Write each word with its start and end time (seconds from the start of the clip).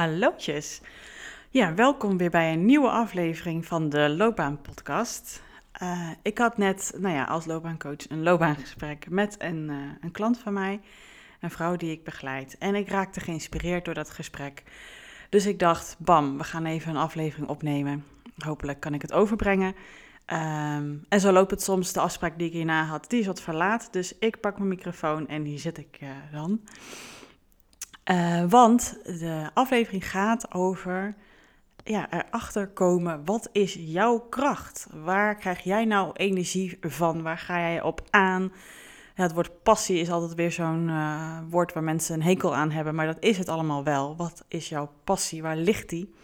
Hallootjes. 0.00 0.80
Ja, 1.50 1.74
welkom 1.74 2.16
weer 2.16 2.30
bij 2.30 2.52
een 2.52 2.64
nieuwe 2.64 2.88
aflevering 2.88 3.66
van 3.66 3.88
de 3.88 4.08
Loopbaan 4.08 4.60
Podcast. 4.60 5.42
Uh, 5.82 6.10
ik 6.22 6.38
had 6.38 6.58
net, 6.58 6.92
nou 6.98 7.14
ja, 7.14 7.24
als 7.24 7.46
loopbaancoach 7.46 8.08
een 8.08 8.22
loopbaangesprek 8.22 9.10
met 9.10 9.34
een, 9.38 9.68
uh, 9.70 9.76
een 10.00 10.10
klant 10.10 10.38
van 10.38 10.52
mij, 10.52 10.80
een 11.40 11.50
vrouw 11.50 11.76
die 11.76 11.90
ik 11.90 12.04
begeleid. 12.04 12.58
En 12.58 12.74
ik 12.74 12.88
raakte 12.88 13.20
geïnspireerd 13.20 13.84
door 13.84 13.94
dat 13.94 14.10
gesprek. 14.10 14.62
Dus 15.28 15.46
ik 15.46 15.58
dacht, 15.58 15.96
bam, 15.98 16.38
we 16.38 16.44
gaan 16.44 16.66
even 16.66 16.90
een 16.90 17.02
aflevering 17.02 17.48
opnemen. 17.48 18.04
Hopelijk 18.38 18.80
kan 18.80 18.94
ik 18.94 19.02
het 19.02 19.12
overbrengen. 19.12 19.74
Um, 20.26 21.04
en 21.08 21.20
zo 21.20 21.32
loopt 21.32 21.50
het 21.50 21.62
soms. 21.62 21.92
De 21.92 22.00
afspraak 22.00 22.38
die 22.38 22.46
ik 22.46 22.52
hierna 22.52 22.84
had, 22.84 23.10
die 23.10 23.20
is 23.20 23.26
wat 23.26 23.40
verlaat. 23.40 23.92
Dus 23.92 24.18
ik 24.18 24.40
pak 24.40 24.56
mijn 24.56 24.68
microfoon 24.68 25.28
en 25.28 25.44
hier 25.44 25.58
zit 25.58 25.78
ik 25.78 25.98
uh, 26.02 26.08
dan. 26.32 26.60
Uh, 28.10 28.44
want 28.48 28.98
de 29.04 29.50
aflevering 29.54 30.10
gaat 30.10 30.54
over 30.54 31.14
ja, 31.84 32.12
erachter 32.12 32.68
komen, 32.68 33.24
wat 33.24 33.48
is 33.52 33.74
jouw 33.78 34.18
kracht? 34.18 34.86
Waar 34.92 35.34
krijg 35.34 35.60
jij 35.60 35.84
nou 35.84 36.10
energie 36.12 36.78
van? 36.80 37.22
Waar 37.22 37.38
ga 37.38 37.58
jij 37.58 37.82
op 37.82 38.02
aan? 38.10 38.52
Het 39.14 39.32
woord 39.32 39.62
passie 39.62 39.98
is 39.98 40.10
altijd 40.10 40.34
weer 40.34 40.52
zo'n 40.52 40.88
uh, 40.88 41.38
woord 41.48 41.72
waar 41.72 41.82
mensen 41.82 42.14
een 42.14 42.22
hekel 42.22 42.54
aan 42.54 42.70
hebben, 42.70 42.94
maar 42.94 43.06
dat 43.06 43.20
is 43.20 43.38
het 43.38 43.48
allemaal 43.48 43.84
wel. 43.84 44.16
Wat 44.16 44.44
is 44.48 44.68
jouw 44.68 44.90
passie? 45.04 45.42
Waar 45.42 45.56
ligt 45.56 45.88
die? 45.88 46.14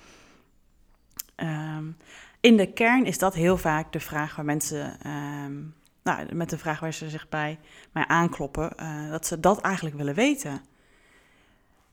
Um, 1.37 1.97
in 2.41 2.57
de 2.57 2.73
kern 2.73 3.05
is 3.05 3.19
dat 3.19 3.35
heel 3.35 3.57
vaak 3.57 3.93
de 3.93 4.01
vraag 4.01 4.37
waar 4.37 4.45
mensen, 4.45 5.11
um, 5.11 5.75
nou, 6.03 6.35
met 6.35 6.51
de 6.51 6.59
vraag 6.59 6.81
waar 6.81 6.93
ze 6.93 7.11
zich 7.11 7.29
bij 7.29 7.59
mij 7.93 8.07
aankloppen, 8.07 8.73
uh, 8.81 9.11
dat 9.11 9.27
ze 9.27 9.41
dat 9.41 9.61
eigenlijk 9.61 9.97
willen 9.97 10.15
weten. 10.15 10.61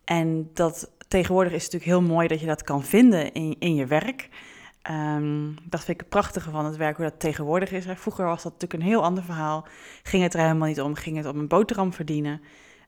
En 0.05 0.49
dat 0.53 0.91
tegenwoordig 1.07 1.53
is 1.53 1.63
het 1.63 1.73
natuurlijk 1.73 2.01
heel 2.01 2.13
mooi 2.13 2.27
dat 2.27 2.39
je 2.39 2.45
dat 2.45 2.63
kan 2.63 2.83
vinden 2.83 3.33
in, 3.33 3.55
in 3.59 3.75
je 3.75 3.85
werk. 3.85 4.29
Um, 4.91 5.55
dat 5.63 5.79
vind 5.79 5.89
ik 5.89 5.99
het 5.99 6.09
prachtige 6.09 6.49
van 6.49 6.65
het 6.65 6.75
werk, 6.75 6.95
hoe 6.95 7.05
dat 7.05 7.19
tegenwoordig 7.19 7.71
is. 7.71 7.85
Vroeger 7.95 8.25
was 8.25 8.43
dat 8.43 8.51
natuurlijk 8.51 8.81
een 8.81 8.89
heel 8.89 9.03
ander 9.03 9.23
verhaal. 9.23 9.67
Ging 10.03 10.23
het 10.23 10.33
er 10.33 10.39
helemaal 10.39 10.67
niet 10.67 10.81
om, 10.81 10.95
ging 10.95 11.17
het 11.17 11.25
om 11.25 11.39
een 11.39 11.47
boterham 11.47 11.93
verdienen. 11.93 12.41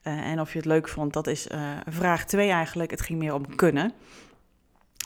Uh, 0.03 0.13
en 0.13 0.39
of 0.39 0.51
je 0.51 0.57
het 0.57 0.67
leuk 0.67 0.87
vond, 0.87 1.13
dat 1.13 1.27
is 1.27 1.47
uh, 1.47 1.59
vraag 1.85 2.25
twee 2.25 2.49
eigenlijk. 2.49 2.91
Het 2.91 3.01
ging 3.01 3.19
meer 3.19 3.33
om 3.33 3.55
kunnen. 3.55 3.93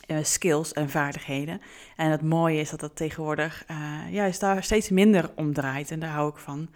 Uh, 0.06 0.16
skills 0.22 0.72
en 0.72 0.90
vaardigheden. 0.90 1.60
En 1.96 2.10
het 2.10 2.22
mooie 2.22 2.60
is 2.60 2.70
dat 2.70 2.80
dat 2.80 2.96
tegenwoordig 2.96 3.64
juist 4.10 4.40
daar 4.40 4.62
steeds 4.62 4.88
minder 4.88 5.30
om 5.34 5.52
draait. 5.52 5.90
En 5.90 6.00
daar 6.00 6.10
hou 6.10 6.30
ik 6.30 6.38
van. 6.38 6.68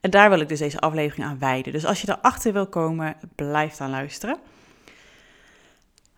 En 0.00 0.10
daar 0.10 0.30
wil 0.30 0.40
ik 0.40 0.48
dus 0.48 0.58
deze 0.58 0.78
aflevering 0.78 1.26
aan 1.26 1.38
wijden. 1.38 1.72
Dus 1.72 1.84
als 1.84 2.00
je 2.00 2.16
erachter 2.18 2.52
wil 2.52 2.66
komen, 2.66 3.16
blijf 3.34 3.76
dan 3.76 3.90
luisteren. 3.90 4.38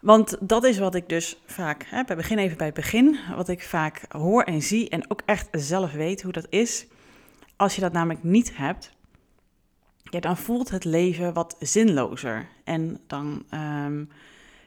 Want 0.01 0.37
dat 0.41 0.65
is 0.65 0.79
wat 0.79 0.95
ik 0.95 1.09
dus 1.09 1.41
vaak, 1.47 1.84
hè, 1.87 2.05
we 2.05 2.15
beginnen 2.15 2.45
even 2.45 2.56
bij 2.56 2.67
het 2.67 2.75
begin, 2.75 3.19
wat 3.37 3.48
ik 3.48 3.62
vaak 3.62 4.05
hoor 4.09 4.43
en 4.43 4.62
zie 4.62 4.89
en 4.89 5.11
ook 5.11 5.23
echt 5.25 5.48
zelf 5.53 5.93
weet 5.93 6.23
hoe 6.23 6.33
dat 6.33 6.47
is. 6.48 6.87
Als 7.56 7.75
je 7.75 7.81
dat 7.81 7.93
namelijk 7.93 8.23
niet 8.23 8.56
hebt, 8.56 8.93
ja, 10.03 10.21
dan 10.21 10.37
voelt 10.37 10.71
het 10.71 10.84
leven 10.84 11.33
wat 11.33 11.56
zinlozer. 11.59 12.48
En 12.65 13.01
dan, 13.06 13.45
um, 13.55 14.09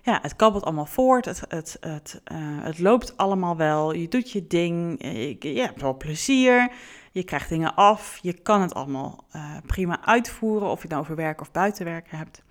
ja, 0.01 0.19
het 0.21 0.35
kabbelt 0.35 0.63
allemaal 0.63 0.85
voort, 0.85 1.25
het, 1.25 1.41
het, 1.47 1.77
het, 1.79 2.21
uh, 2.31 2.37
het 2.63 2.79
loopt 2.79 3.17
allemaal 3.17 3.57
wel, 3.57 3.93
je 3.93 4.07
doet 4.07 4.31
je 4.31 4.47
ding, 4.47 5.03
je, 5.39 5.61
hebt 5.61 5.81
wel 5.81 5.97
plezier, 5.97 6.71
je 7.11 7.23
krijgt 7.23 7.49
dingen 7.49 7.75
af, 7.75 8.19
je 8.21 8.33
kan 8.33 8.61
het 8.61 8.73
allemaal 8.73 9.23
uh, 9.35 9.57
prima 9.65 10.05
uitvoeren, 10.05 10.69
of 10.69 10.75
je 10.75 10.81
het 10.81 10.89
nou 10.89 11.01
over 11.01 11.15
werk 11.15 11.41
of 11.41 11.51
buitenwerken 11.51 12.17
hebt. 12.17 12.42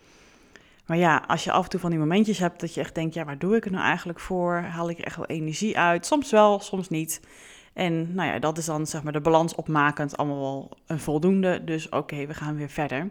Maar 0.87 0.97
ja, 0.97 1.25
als 1.27 1.45
je 1.45 1.53
af 1.53 1.65
en 1.65 1.71
toe 1.71 1.81
van 1.81 1.91
die 1.91 1.99
momentjes 1.99 2.39
hebt 2.39 2.61
dat 2.61 2.75
je 2.75 2.81
echt 2.81 2.95
denkt, 2.95 3.15
ja, 3.15 3.25
waar 3.25 3.39
doe 3.39 3.57
ik 3.57 3.65
het 3.65 3.73
nou 3.73 3.85
eigenlijk 3.85 4.21
voor? 4.21 4.55
Haal 4.55 4.91
ik 4.91 4.99
er 4.99 5.05
echt 5.05 5.17
wel 5.17 5.27
energie 5.27 5.79
uit? 5.79 6.07
Soms 6.07 6.31
wel, 6.31 6.61
soms 6.61 6.89
niet. 6.89 7.21
En 7.73 8.15
nou 8.15 8.29
ja, 8.29 8.39
dat 8.39 8.59
is 8.59 8.65
dan 8.65 8.87
zeg 8.87 9.03
maar 9.03 9.13
de 9.13 9.21
balans 9.21 9.55
opmakend 9.55 10.17
allemaal 10.17 10.41
wel 10.41 10.71
een 10.87 11.01
voldoende. 11.01 11.65
Dus 11.65 11.89
oké, 11.89 12.27
we 12.27 12.35
gaan 12.35 12.57
weer 12.57 12.71
verder. 12.71 13.11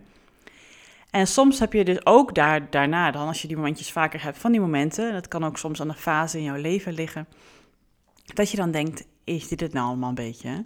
En 1.09 1.27
soms 1.27 1.59
heb 1.59 1.73
je 1.73 1.85
dus 1.85 2.05
ook 2.05 2.35
daar, 2.35 2.69
daarna 2.69 3.11
dan, 3.11 3.27
als 3.27 3.41
je 3.41 3.47
die 3.47 3.57
momentjes 3.57 3.91
vaker 3.91 4.23
hebt 4.23 4.37
van 4.37 4.51
die 4.51 4.61
momenten, 4.61 5.13
dat 5.13 5.27
kan 5.27 5.45
ook 5.45 5.57
soms 5.57 5.81
aan 5.81 5.89
een 5.89 5.95
fase 5.95 6.37
in 6.37 6.43
jouw 6.43 6.61
leven 6.61 6.93
liggen, 6.93 7.27
dat 8.33 8.51
je 8.51 8.57
dan 8.57 8.71
denkt, 8.71 9.05
is 9.23 9.47
dit 9.47 9.59
het 9.59 9.73
nou 9.73 9.87
allemaal 9.87 10.09
een 10.09 10.15
beetje? 10.15 10.65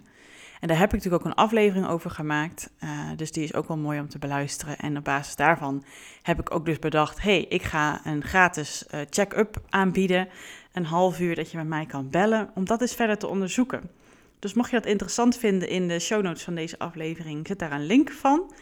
En 0.60 0.68
daar 0.68 0.78
heb 0.78 0.88
ik 0.88 0.94
natuurlijk 0.94 1.24
ook 1.24 1.30
een 1.30 1.44
aflevering 1.44 1.86
over 1.86 2.10
gemaakt. 2.10 2.70
Uh, 2.84 2.90
dus 3.16 3.32
die 3.32 3.44
is 3.44 3.54
ook 3.54 3.68
wel 3.68 3.76
mooi 3.76 4.00
om 4.00 4.08
te 4.08 4.18
beluisteren. 4.18 4.78
En 4.78 4.96
op 4.96 5.04
basis 5.04 5.36
daarvan 5.36 5.84
heb 6.22 6.40
ik 6.40 6.54
ook 6.54 6.66
dus 6.66 6.78
bedacht: 6.78 7.22
hey, 7.22 7.46
ik 7.48 7.62
ga 7.62 8.00
een 8.04 8.22
gratis 8.22 8.84
uh, 8.94 9.00
check-up 9.10 9.62
aanbieden. 9.68 10.28
Een 10.72 10.84
half 10.84 11.20
uur 11.20 11.34
dat 11.34 11.50
je 11.50 11.56
met 11.56 11.66
mij 11.66 11.86
kan 11.86 12.10
bellen. 12.10 12.50
Om 12.54 12.64
dat 12.64 12.80
eens 12.80 12.94
verder 12.94 13.18
te 13.18 13.26
onderzoeken. 13.26 13.90
Dus 14.38 14.54
mocht 14.54 14.70
je 14.70 14.76
dat 14.76 14.86
interessant 14.86 15.36
vinden 15.36 15.68
in 15.68 15.88
de 15.88 15.98
show 15.98 16.22
notes 16.22 16.42
van 16.42 16.54
deze 16.54 16.78
aflevering, 16.78 17.46
zit 17.46 17.58
daar 17.58 17.72
een 17.72 17.86
link 17.86 18.10
van. 18.10 18.52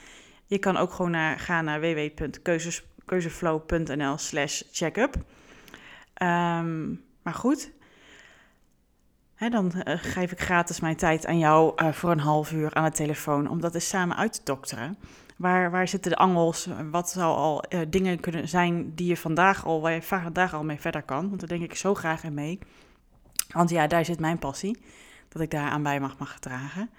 Je 0.47 0.59
kan 0.59 0.77
ook 0.77 0.93
gewoon 0.93 1.11
naar, 1.11 1.39
gaan 1.39 1.65
naar 1.65 1.81
www.keuzeflow.nl 1.81 4.19
slash 4.19 4.63
checkup. 4.73 5.15
Um, 6.23 7.03
maar 7.23 7.35
goed, 7.35 7.71
Dan 9.51 9.73
uh, 9.75 9.95
geef 9.97 10.33
ik 10.33 10.41
gratis 10.41 10.81
mijn 10.81 10.97
tijd 10.97 11.27
aan 11.27 11.39
jou 11.39 11.83
uh, 11.83 11.93
voor 11.93 12.11
een 12.11 12.21
half 12.21 12.53
uur 12.53 12.75
aan 12.75 12.85
de 12.85 12.91
telefoon 12.91 13.49
om 13.49 13.61
dat 13.61 13.75
eens 13.75 13.89
samen 13.89 14.17
uit 14.17 14.33
te 14.33 14.41
dokteren. 14.45 14.99
Waar, 15.37 15.71
waar 15.71 15.89
zitten 15.89 16.11
de 16.11 16.17
angels? 16.17 16.69
Wat 16.91 17.11
zou 17.11 17.37
al 17.37 17.65
uh, 17.69 17.81
dingen 17.89 18.21
kunnen 18.21 18.49
zijn 18.49 18.95
die 18.95 19.07
je 19.07 19.17
vandaag 19.17 19.65
al, 19.65 19.81
waar 19.81 19.93
je 19.93 20.03
vandaag 20.03 20.55
al 20.55 20.65
mee 20.65 20.81
verder 20.81 21.03
kan? 21.03 21.29
Want 21.29 21.41
daar 21.41 21.49
denk 21.49 21.63
ik 21.63 21.75
zo 21.75 21.95
graag 21.95 22.25
in 22.25 22.35
mee. 22.35 22.59
Want 23.49 23.71
ja, 23.71 23.87
daar 23.87 24.05
zit 24.05 24.21
mijn 24.21 24.39
passie. 24.39 24.83
Dat 25.29 25.43
ik 25.43 25.51
daar 25.51 25.71
aan 25.71 25.83
bij 25.83 26.01
mag, 26.01 26.19
mag 26.19 26.39
dragen. 26.39 26.91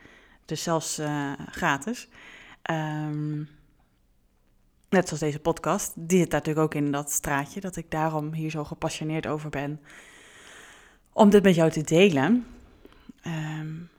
Dus 0.46 0.64
zelfs 0.64 1.02
gratis. 1.50 2.08
Um, 2.72 3.50
net 4.90 5.08
zoals 5.08 5.20
deze 5.24 5.40
podcast. 5.40 5.94
Die 5.96 6.20
zit 6.20 6.32
natuurlijk 6.32 6.66
ook 6.66 6.74
in 6.74 6.92
dat 6.92 7.12
straatje. 7.12 7.60
Dat 7.60 7.76
ik 7.76 7.92
daarom 7.92 8.34
hier 8.34 8.50
zo 8.50 8.64
gepassioneerd 8.64 9.28
over 9.28 9.50
ben 9.50 9.80
om 11.16 11.30
dit 11.30 11.44
met 11.44 11.56
jou 11.56 11.72
te 11.72 11.82
delen. 11.82 12.46
Um, 13.28 13.90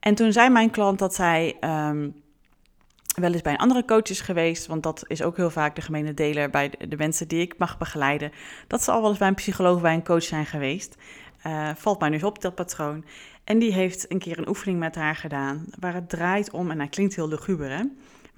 en 0.00 0.14
toen 0.14 0.32
zei 0.32 0.48
mijn 0.48 0.70
klant 0.70 0.98
dat 0.98 1.14
zij 1.14 1.56
um, 1.60 2.22
wel 3.14 3.32
eens 3.32 3.42
bij 3.42 3.52
een 3.52 3.58
andere 3.58 3.84
coach 3.84 4.08
is 4.08 4.20
geweest, 4.20 4.66
want 4.66 4.82
dat 4.82 5.04
is 5.06 5.22
ook 5.22 5.36
heel 5.36 5.50
vaak 5.50 5.74
de 5.74 5.80
gemene 5.80 6.14
deler 6.14 6.50
bij 6.50 6.72
de, 6.88 6.96
mensen 6.96 7.28
die 7.28 7.40
ik 7.40 7.58
mag 7.58 7.78
begeleiden, 7.78 8.32
dat 8.66 8.82
ze 8.82 8.90
al 8.90 9.00
wel 9.00 9.10
eens 9.10 9.18
bij 9.18 9.28
een 9.28 9.34
psycholoog, 9.34 9.80
bij 9.80 9.94
een 9.94 10.04
coach 10.04 10.22
zijn 10.22 10.46
geweest. 10.46 10.96
Uh, 11.46 11.70
valt 11.74 12.00
mij 12.00 12.08
nu 12.08 12.20
op 12.20 12.40
dat 12.40 12.54
patroon. 12.54 13.04
En 13.44 13.58
die 13.58 13.72
heeft 13.72 14.12
een 14.12 14.18
keer 14.18 14.38
een 14.38 14.48
oefening 14.48 14.78
met 14.78 14.94
haar 14.94 15.16
gedaan, 15.16 15.66
waar 15.78 15.94
het 15.94 16.08
draait 16.08 16.50
om, 16.50 16.70
en 16.70 16.78
hij 16.78 16.88
klinkt 16.88 17.14
heel 17.14 17.28
luguber 17.28 17.70
hè, 17.70 17.82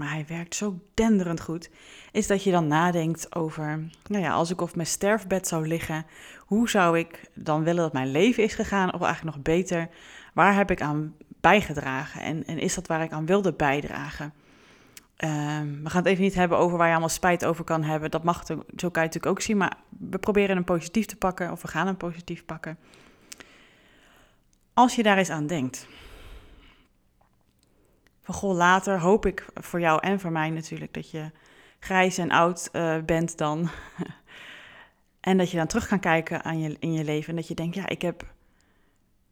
maar 0.02 0.12
hij 0.12 0.24
werkt 0.28 0.54
zo 0.54 0.78
denderend 0.94 1.40
goed, 1.40 1.70
is 2.12 2.26
dat 2.26 2.44
je 2.44 2.50
dan 2.50 2.66
nadenkt 2.66 3.34
over, 3.34 3.88
nou 4.06 4.22
ja, 4.22 4.32
als 4.32 4.50
ik 4.50 4.60
op 4.60 4.74
mijn 4.74 4.86
sterfbed 4.86 5.48
zou 5.48 5.66
liggen, 5.66 6.06
hoe 6.38 6.70
zou 6.70 6.98
ik 6.98 7.30
dan 7.34 7.64
willen 7.64 7.82
dat 7.82 7.92
mijn 7.92 8.10
leven 8.10 8.42
is 8.42 8.54
gegaan? 8.54 8.94
Of 8.94 9.02
eigenlijk 9.02 9.36
nog 9.36 9.44
beter, 9.44 9.88
waar 10.34 10.54
heb 10.54 10.70
ik 10.70 10.80
aan 10.80 11.14
bijgedragen? 11.40 12.20
En, 12.20 12.44
en 12.46 12.58
is 12.58 12.74
dat 12.74 12.86
waar 12.86 13.02
ik 13.02 13.12
aan 13.12 13.26
wilde 13.26 13.52
bijdragen? 13.52 14.32
Um, 15.18 15.82
we 15.82 15.90
gaan 15.90 16.02
het 16.02 16.06
even 16.06 16.22
niet 16.22 16.34
hebben 16.34 16.58
over 16.58 16.78
waar 16.78 16.86
je 16.86 16.92
allemaal 16.92 17.08
spijt 17.08 17.44
over 17.44 17.64
kan 17.64 17.82
hebben. 17.82 18.10
Dat 18.10 18.24
mag, 18.24 18.46
zo 18.46 18.54
kan 18.76 19.02
je 19.02 19.08
natuurlijk 19.08 19.26
ook 19.26 19.40
zien. 19.40 19.56
Maar 19.56 19.76
we 19.88 20.18
proberen 20.18 20.56
een 20.56 20.64
positief 20.64 21.06
te 21.06 21.16
pakken, 21.16 21.50
of 21.50 21.62
we 21.62 21.68
gaan 21.68 21.86
een 21.86 21.96
positief 21.96 22.44
pakken. 22.44 22.78
Als 24.74 24.94
je 24.94 25.02
daar 25.02 25.18
eens 25.18 25.30
aan 25.30 25.46
denkt. 25.46 25.86
Van 28.22 28.34
goh, 28.34 28.56
later 28.56 29.00
hoop 29.00 29.26
ik 29.26 29.46
voor 29.54 29.80
jou 29.80 30.00
en 30.00 30.20
voor 30.20 30.32
mij 30.32 30.50
natuurlijk 30.50 30.94
dat 30.94 31.10
je 31.10 31.30
grijs 31.78 32.18
en 32.18 32.30
oud 32.30 32.68
uh, 32.72 32.98
bent 33.06 33.38
dan. 33.38 33.68
En 35.20 35.38
dat 35.38 35.50
je 35.50 35.56
dan 35.56 35.66
terug 35.66 35.86
kan 35.88 36.00
kijken 36.00 36.44
aan 36.44 36.60
je, 36.60 36.76
in 36.78 36.92
je 36.92 37.04
leven 37.04 37.28
en 37.28 37.36
dat 37.36 37.48
je 37.48 37.54
denkt, 37.54 37.74
ja, 37.74 37.88
ik 37.88 38.02
heb 38.02 38.26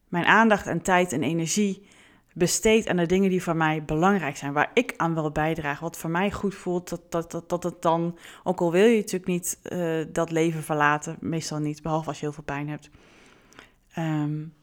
mijn 0.08 0.24
aandacht 0.24 0.66
en 0.66 0.82
tijd 0.82 1.12
en 1.12 1.22
energie 1.22 1.86
besteed 2.32 2.88
aan 2.88 2.96
de 2.96 3.06
dingen 3.06 3.30
die 3.30 3.42
voor 3.42 3.56
mij 3.56 3.84
belangrijk 3.84 4.36
zijn, 4.36 4.52
waar 4.52 4.70
ik 4.74 4.94
aan 4.96 5.14
wil 5.14 5.30
bijdragen, 5.30 5.82
wat 5.82 5.96
voor 5.96 6.10
mij 6.10 6.30
goed 6.30 6.54
voelt, 6.54 6.88
dat, 6.88 7.00
dat, 7.10 7.30
dat, 7.30 7.48
dat 7.48 7.62
het 7.62 7.82
dan, 7.82 8.18
ook 8.42 8.60
al 8.60 8.72
wil 8.72 8.84
je 8.84 8.96
natuurlijk 8.96 9.26
niet 9.26 9.58
uh, 9.72 10.04
dat 10.12 10.30
leven 10.30 10.62
verlaten, 10.62 11.16
meestal 11.20 11.58
niet, 11.58 11.82
behalve 11.82 12.08
als 12.08 12.18
je 12.18 12.24
heel 12.24 12.34
veel 12.34 12.44
pijn 12.44 12.68
hebt, 12.68 12.90
um, 13.98 14.54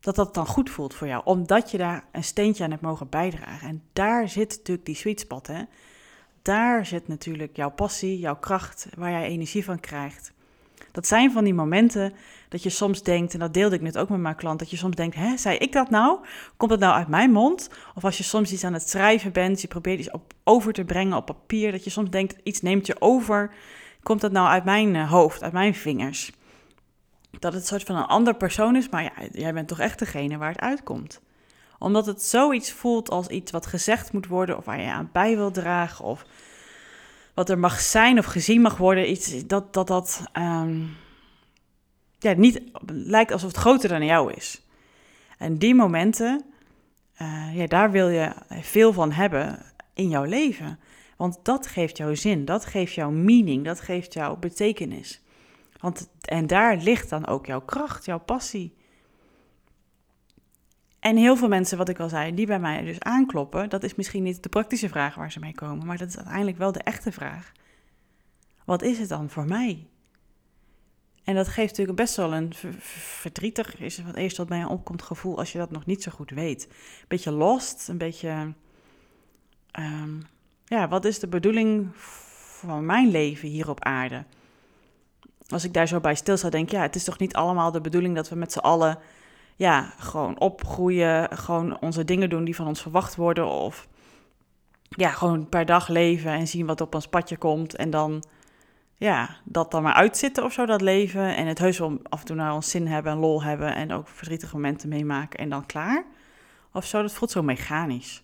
dat 0.00 0.14
dat 0.14 0.34
dan 0.34 0.46
goed 0.46 0.70
voelt 0.70 0.94
voor 0.94 1.06
jou, 1.06 1.22
omdat 1.24 1.70
je 1.70 1.78
daar 1.78 2.04
een 2.12 2.24
steentje 2.24 2.64
aan 2.64 2.70
hebt 2.70 2.82
mogen 2.82 3.08
bijdragen. 3.08 3.68
En 3.68 3.82
daar 3.92 4.28
zit 4.28 4.56
natuurlijk 4.56 4.86
die 4.86 4.94
sweet 4.94 5.20
spot, 5.20 5.46
hè. 5.46 5.62
Daar 6.42 6.86
zit 6.86 7.08
natuurlijk 7.08 7.56
jouw 7.56 7.70
passie, 7.70 8.18
jouw 8.18 8.36
kracht, 8.36 8.88
waar 8.96 9.10
jij 9.10 9.26
energie 9.26 9.64
van 9.64 9.80
krijgt. 9.80 10.32
Dat 10.92 11.06
zijn 11.06 11.32
van 11.32 11.44
die 11.44 11.54
momenten 11.54 12.12
dat 12.48 12.62
je 12.62 12.70
soms 12.70 13.02
denkt, 13.02 13.32
en 13.32 13.38
dat 13.38 13.54
deelde 13.54 13.74
ik 13.74 13.80
net 13.80 13.98
ook 13.98 14.08
met 14.08 14.20
mijn 14.20 14.34
klant, 14.34 14.58
dat 14.58 14.70
je 14.70 14.76
soms 14.76 14.96
denkt, 14.96 15.16
hè, 15.16 15.36
zei 15.36 15.56
ik 15.56 15.72
dat 15.72 15.90
nou? 15.90 16.18
Komt 16.56 16.70
dat 16.70 16.80
nou 16.80 16.94
uit 16.94 17.08
mijn 17.08 17.30
mond? 17.30 17.70
Of 17.94 18.04
als 18.04 18.16
je 18.16 18.22
soms 18.22 18.52
iets 18.52 18.64
aan 18.64 18.72
het 18.72 18.88
schrijven 18.88 19.32
bent, 19.32 19.60
je 19.60 19.68
probeert 19.68 19.98
iets 19.98 20.10
op, 20.10 20.32
over 20.44 20.72
te 20.72 20.84
brengen 20.84 21.16
op 21.16 21.26
papier, 21.26 21.72
dat 21.72 21.84
je 21.84 21.90
soms 21.90 22.10
denkt, 22.10 22.36
iets 22.42 22.60
neemt 22.60 22.86
je 22.86 22.96
over. 23.00 23.50
komt 24.02 24.20
dat 24.20 24.32
nou 24.32 24.48
uit 24.48 24.64
mijn 24.64 24.96
eh, 24.96 25.10
hoofd, 25.10 25.42
uit 25.42 25.52
mijn 25.52 25.74
vingers? 25.74 26.32
Dat 27.30 27.52
het 27.52 27.62
een 27.62 27.68
soort 27.68 27.82
van 27.82 27.96
een 27.96 28.06
ander 28.06 28.34
persoon 28.34 28.76
is, 28.76 28.88
maar 28.88 29.02
ja, 29.02 29.12
jij 29.32 29.52
bent 29.52 29.68
toch 29.68 29.78
echt 29.78 29.98
degene 29.98 30.36
waar 30.36 30.52
het 30.52 30.60
uitkomt. 30.60 31.20
Omdat 31.78 32.06
het 32.06 32.22
zoiets 32.22 32.72
voelt 32.72 33.10
als 33.10 33.26
iets 33.26 33.50
wat 33.50 33.66
gezegd 33.66 34.12
moet 34.12 34.26
worden, 34.26 34.56
of 34.56 34.64
waar 34.64 34.80
je 34.80 34.90
aan 34.90 35.10
bij 35.12 35.36
wil 35.36 35.50
dragen, 35.50 36.04
of 36.04 36.24
wat 37.34 37.50
er 37.50 37.58
mag 37.58 37.80
zijn 37.80 38.18
of 38.18 38.24
gezien 38.24 38.60
mag 38.60 38.76
worden. 38.76 39.10
Iets 39.10 39.46
dat 39.46 39.72
dat, 39.72 39.86
dat 39.86 40.22
ehm, 40.32 40.82
ja, 42.18 42.32
niet 42.32 42.60
lijkt 42.86 43.32
alsof 43.32 43.48
het 43.50 43.60
groter 43.60 43.88
dan 43.88 44.04
jou 44.04 44.32
is. 44.32 44.62
En 45.38 45.58
die 45.58 45.74
momenten, 45.74 46.44
uh, 47.22 47.56
ja, 47.56 47.66
daar 47.66 47.90
wil 47.90 48.08
je 48.08 48.32
veel 48.50 48.92
van 48.92 49.12
hebben 49.12 49.62
in 49.94 50.08
jouw 50.08 50.24
leven. 50.24 50.78
Want 51.16 51.38
dat 51.42 51.66
geeft 51.66 51.96
jou 51.96 52.16
zin, 52.16 52.44
dat 52.44 52.64
geeft 52.64 52.92
jou 52.92 53.12
meaning, 53.12 53.64
dat 53.64 53.80
geeft 53.80 54.12
jou 54.12 54.38
betekenis. 54.38 55.20
Want, 55.78 56.08
en 56.20 56.46
daar 56.46 56.76
ligt 56.76 57.10
dan 57.10 57.26
ook 57.26 57.46
jouw 57.46 57.60
kracht, 57.60 58.04
jouw 58.04 58.20
passie. 58.20 58.76
En 61.00 61.16
heel 61.16 61.36
veel 61.36 61.48
mensen, 61.48 61.78
wat 61.78 61.88
ik 61.88 62.00
al 62.00 62.08
zei, 62.08 62.34
die 62.34 62.46
bij 62.46 62.60
mij 62.60 62.84
dus 62.84 63.00
aankloppen, 63.00 63.68
dat 63.68 63.82
is 63.82 63.94
misschien 63.94 64.22
niet 64.22 64.42
de 64.42 64.48
praktische 64.48 64.88
vraag 64.88 65.14
waar 65.14 65.32
ze 65.32 65.38
mee 65.38 65.54
komen, 65.54 65.86
maar 65.86 65.98
dat 65.98 66.08
is 66.08 66.16
uiteindelijk 66.16 66.58
wel 66.58 66.72
de 66.72 66.82
echte 66.82 67.12
vraag. 67.12 67.52
Wat 68.64 68.82
is 68.82 68.98
het 68.98 69.08
dan 69.08 69.30
voor 69.30 69.44
mij? 69.44 69.86
En 71.24 71.34
dat 71.34 71.48
geeft 71.48 71.68
natuurlijk 71.68 71.98
best 71.98 72.16
wel 72.16 72.34
een 72.34 72.52
verdrietig, 73.20 73.80
is 73.80 73.96
het 73.96 74.16
eerst 74.16 74.36
wat 74.36 74.48
bij 74.48 74.58
je 74.58 74.68
opkomt, 74.68 75.02
gevoel 75.02 75.38
als 75.38 75.52
je 75.52 75.58
dat 75.58 75.70
nog 75.70 75.86
niet 75.86 76.02
zo 76.02 76.10
goed 76.10 76.30
weet. 76.30 76.64
Een 76.70 77.04
beetje 77.08 77.30
lost, 77.30 77.88
een 77.88 77.98
beetje, 77.98 78.52
um, 79.78 80.22
ja, 80.64 80.88
wat 80.88 81.04
is 81.04 81.18
de 81.18 81.28
bedoeling 81.28 81.88
van 81.94 82.86
mijn 82.86 83.10
leven 83.10 83.48
hier 83.48 83.70
op 83.70 83.84
aarde? 83.84 84.24
Als 85.48 85.64
ik 85.64 85.74
daar 85.74 85.88
zo 85.88 86.00
bij 86.00 86.14
stil 86.14 86.36
zou 86.36 86.52
denk 86.52 86.70
ja, 86.70 86.80
het 86.80 86.94
is 86.94 87.04
toch 87.04 87.18
niet 87.18 87.34
allemaal 87.34 87.72
de 87.72 87.80
bedoeling 87.80 88.14
dat 88.14 88.28
we 88.28 88.36
met 88.36 88.52
z'n 88.52 88.58
allen, 88.58 88.98
ja, 89.56 89.92
gewoon 89.98 90.40
opgroeien, 90.40 91.38
gewoon 91.38 91.80
onze 91.80 92.04
dingen 92.04 92.30
doen 92.30 92.44
die 92.44 92.56
van 92.56 92.66
ons 92.66 92.82
verwacht 92.82 93.16
worden, 93.16 93.46
of 93.46 93.88
ja, 94.88 95.10
gewoon 95.10 95.48
per 95.48 95.66
dag 95.66 95.88
leven 95.88 96.30
en 96.30 96.48
zien 96.48 96.66
wat 96.66 96.80
op 96.80 96.94
ons 96.94 97.08
padje 97.08 97.36
komt 97.36 97.74
en 97.74 97.90
dan 97.90 98.22
ja, 98.98 99.36
dat 99.44 99.70
dan 99.70 99.82
maar 99.82 99.94
uitzitten 99.94 100.44
of 100.44 100.52
zo, 100.52 100.66
dat 100.66 100.80
leven. 100.80 101.36
En 101.36 101.46
het 101.46 101.58
heus 101.58 101.78
wel 101.78 101.98
af 102.02 102.20
en 102.20 102.26
toe 102.26 102.36
naar 102.36 102.54
ons 102.54 102.70
zin 102.70 102.86
hebben 102.86 103.12
en 103.12 103.18
lol 103.18 103.42
hebben 103.42 103.74
en 103.74 103.92
ook 103.92 104.08
verdrietige 104.08 104.54
momenten 104.54 104.88
meemaken 104.88 105.38
en 105.38 105.48
dan 105.48 105.66
klaar. 105.66 106.04
Of 106.72 106.84
zo, 106.84 107.02
dat 107.02 107.12
voelt 107.12 107.30
zo 107.30 107.42
mechanisch. 107.42 108.22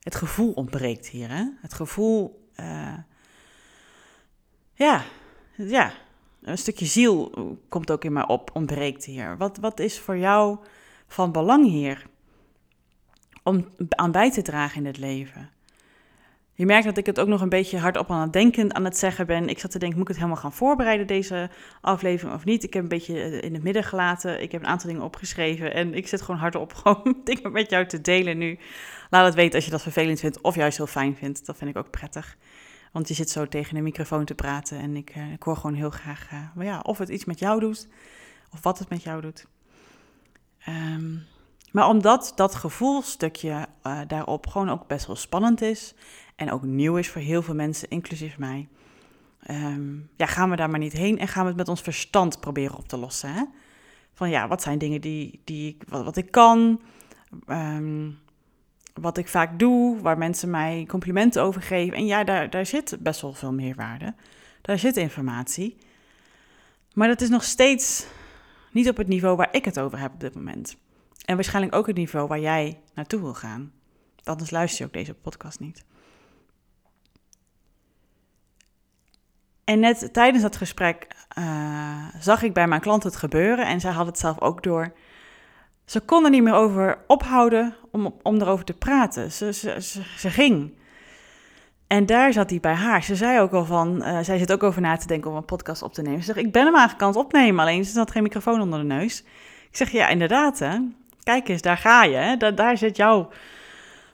Het 0.00 0.14
gevoel 0.14 0.52
ontbreekt 0.52 1.08
hier, 1.08 1.28
hè? 1.28 1.44
Het 1.60 1.74
gevoel, 1.74 2.48
uh, 2.56 2.94
ja, 4.72 5.02
ja, 5.56 5.92
een 6.42 6.58
stukje 6.58 6.86
ziel 6.86 7.32
komt 7.68 7.90
ook 7.90 8.04
in 8.04 8.12
mij 8.12 8.26
op, 8.26 8.50
ontbreekt 8.52 9.04
hier. 9.04 9.36
Wat, 9.36 9.58
wat 9.60 9.80
is 9.80 9.98
voor 9.98 10.16
jou 10.16 10.58
van 11.06 11.32
belang 11.32 11.66
hier 11.66 12.06
om 13.42 13.68
aan 13.88 14.12
bij 14.12 14.30
te 14.30 14.42
dragen 14.42 14.78
in 14.78 14.86
het 14.86 14.98
leven? 14.98 15.50
Je 16.60 16.66
merkt 16.66 16.84
dat 16.84 16.96
ik 16.96 17.06
het 17.06 17.20
ook 17.20 17.28
nog 17.28 17.40
een 17.40 17.48
beetje 17.48 17.78
hardop 17.78 18.10
aan 18.10 18.20
het 18.20 18.32
denken 18.32 18.74
aan 18.74 18.84
het 18.84 18.96
zeggen 18.96 19.26
ben. 19.26 19.48
Ik 19.48 19.58
zat 19.58 19.70
te 19.70 19.78
denken, 19.78 19.98
moet 19.98 20.08
ik 20.08 20.14
het 20.14 20.22
helemaal 20.24 20.42
gaan 20.42 20.58
voorbereiden, 20.58 21.06
deze 21.06 21.50
aflevering 21.80 22.34
of 22.34 22.44
niet? 22.44 22.64
Ik 22.64 22.72
heb 22.72 22.82
een 22.82 22.88
beetje 22.88 23.22
eh, 23.22 23.42
in 23.42 23.54
het 23.54 23.62
midden 23.62 23.84
gelaten. 23.84 24.42
Ik 24.42 24.52
heb 24.52 24.60
een 24.60 24.66
aantal 24.66 24.88
dingen 24.88 25.04
opgeschreven 25.04 25.74
en 25.74 25.94
ik 25.94 26.08
zit 26.08 26.22
gewoon 26.22 26.40
hardop 26.40 26.74
gewoon 26.82 27.16
dingen 27.24 27.52
met 27.52 27.70
jou 27.70 27.86
te 27.86 28.00
delen 28.00 28.38
nu. 28.38 28.58
Laat 29.10 29.24
het 29.24 29.34
weten 29.34 29.54
als 29.54 29.64
je 29.64 29.70
dat 29.70 29.82
vervelend 29.82 30.20
vindt 30.20 30.40
of 30.40 30.54
juist 30.54 30.76
heel 30.76 30.86
fijn 30.86 31.16
vindt. 31.16 31.46
Dat 31.46 31.56
vind 31.56 31.70
ik 31.70 31.76
ook 31.76 31.90
prettig. 31.90 32.36
Want 32.90 33.08
je 33.08 33.14
zit 33.14 33.30
zo 33.30 33.46
tegen 33.46 33.76
een 33.76 33.82
microfoon 33.82 34.24
te 34.24 34.34
praten 34.34 34.78
en 34.78 34.96
ik, 34.96 35.16
uh, 35.16 35.32
ik 35.32 35.42
hoor 35.42 35.56
gewoon 35.56 35.74
heel 35.74 35.90
graag 35.90 36.30
uh, 36.32 36.64
ja, 36.64 36.80
of 36.80 36.98
het 36.98 37.08
iets 37.08 37.24
met 37.24 37.38
jou 37.38 37.60
doet 37.60 37.88
of 38.52 38.62
wat 38.62 38.78
het 38.78 38.88
met 38.88 39.02
jou 39.02 39.20
doet. 39.20 39.46
Um, 40.68 41.26
maar 41.72 41.88
omdat 41.88 42.32
dat 42.36 42.54
gevoelstukje 42.54 43.66
uh, 43.82 44.00
daarop 44.06 44.46
gewoon 44.46 44.70
ook 44.70 44.86
best 44.86 45.06
wel 45.06 45.16
spannend 45.16 45.62
is 45.62 45.94
en 46.36 46.52
ook 46.52 46.62
nieuw 46.62 46.96
is 46.96 47.08
voor 47.08 47.20
heel 47.20 47.42
veel 47.42 47.54
mensen, 47.54 47.88
inclusief 47.88 48.38
mij, 48.38 48.68
um, 49.50 50.10
ja, 50.16 50.26
gaan 50.26 50.50
we 50.50 50.56
daar 50.56 50.70
maar 50.70 50.78
niet 50.78 50.92
heen 50.92 51.18
en 51.18 51.28
gaan 51.28 51.42
we 51.42 51.48
het 51.48 51.56
met 51.56 51.68
ons 51.68 51.80
verstand 51.80 52.40
proberen 52.40 52.76
op 52.76 52.88
te 52.88 52.96
lossen. 52.96 53.32
Hè? 53.32 53.44
Van 54.12 54.30
ja, 54.30 54.48
wat 54.48 54.62
zijn 54.62 54.78
dingen 54.78 55.00
die, 55.00 55.40
die, 55.44 55.76
wat, 55.88 56.04
wat 56.04 56.16
ik 56.16 56.30
kan, 56.30 56.80
um, 57.46 58.18
wat 58.94 59.16
ik 59.16 59.28
vaak 59.28 59.58
doe, 59.58 60.00
waar 60.00 60.18
mensen 60.18 60.50
mij 60.50 60.84
complimenten 60.88 61.42
over 61.42 61.62
geven. 61.62 61.96
En 61.96 62.06
ja, 62.06 62.24
daar, 62.24 62.50
daar 62.50 62.66
zit 62.66 62.96
best 63.00 63.20
wel 63.20 63.32
veel 63.32 63.52
meerwaarde. 63.52 64.14
Daar 64.62 64.78
zit 64.78 64.96
informatie. 64.96 65.76
Maar 66.94 67.08
dat 67.08 67.20
is 67.20 67.28
nog 67.28 67.44
steeds 67.44 68.06
niet 68.72 68.88
op 68.88 68.96
het 68.96 69.08
niveau 69.08 69.36
waar 69.36 69.48
ik 69.52 69.64
het 69.64 69.80
over 69.80 69.98
heb 69.98 70.12
op 70.12 70.20
dit 70.20 70.34
moment. 70.34 70.76
En 71.24 71.34
waarschijnlijk 71.34 71.74
ook 71.74 71.86
het 71.86 71.96
niveau 71.96 72.26
waar 72.26 72.40
jij 72.40 72.80
naartoe 72.94 73.20
wil 73.20 73.34
gaan. 73.34 73.72
Anders 74.24 74.50
luister 74.50 74.78
je 74.80 74.86
ook 74.86 74.92
deze 74.92 75.14
podcast 75.14 75.60
niet. 75.60 75.84
En 79.64 79.80
net 79.80 80.12
tijdens 80.12 80.42
dat 80.42 80.56
gesprek 80.56 81.06
uh, 81.38 82.06
zag 82.20 82.42
ik 82.42 82.52
bij 82.52 82.66
mijn 82.66 82.80
klant 82.80 83.02
het 83.02 83.16
gebeuren 83.16 83.66
en 83.66 83.80
zij 83.80 83.92
had 83.92 84.06
het 84.06 84.18
zelf 84.18 84.40
ook 84.40 84.62
door. 84.62 84.92
Ze 85.90 86.00
kon 86.00 86.24
er 86.24 86.30
niet 86.30 86.42
meer 86.42 86.54
over 86.54 86.98
ophouden 87.06 87.74
om, 87.90 88.14
om 88.22 88.40
erover 88.40 88.64
te 88.64 88.72
praten. 88.72 89.32
Ze, 89.32 89.52
ze, 89.52 89.76
ze, 90.18 90.30
ging. 90.30 90.72
En 91.86 92.06
daar 92.06 92.32
zat 92.32 92.50
hij 92.50 92.60
bij 92.60 92.74
haar. 92.74 93.02
Ze 93.02 93.16
zei 93.16 93.40
ook 93.40 93.52
al 93.52 93.64
van, 93.64 94.02
uh, 94.02 94.18
zij 94.22 94.38
zit 94.38 94.52
ook 94.52 94.62
over 94.62 94.80
na 94.80 94.96
te 94.96 95.06
denken 95.06 95.30
om 95.30 95.36
een 95.36 95.44
podcast 95.44 95.82
op 95.82 95.94
te 95.94 96.02
nemen. 96.02 96.18
Ze 96.18 96.24
zegt, 96.24 96.38
ik 96.38 96.52
ben 96.52 96.64
hem 96.64 96.74
eigenlijk 96.74 97.02
aan 97.02 97.08
het 97.08 97.18
opnemen, 97.18 97.64
alleen 97.64 97.84
ze 97.84 97.98
had 97.98 98.10
geen 98.10 98.22
microfoon 98.22 98.60
onder 98.60 98.78
de 98.78 98.84
neus. 98.84 99.20
Ik 99.70 99.76
zeg, 99.76 99.90
ja, 99.90 100.08
inderdaad 100.08 100.58
hè. 100.58 100.78
Kijk 101.22 101.48
eens, 101.48 101.62
daar 101.62 101.76
ga 101.76 102.04
je. 102.04 102.16
Hè? 102.16 102.36
Daar, 102.36 102.54
daar 102.54 102.76
zit 102.76 102.96
jouw 102.96 103.28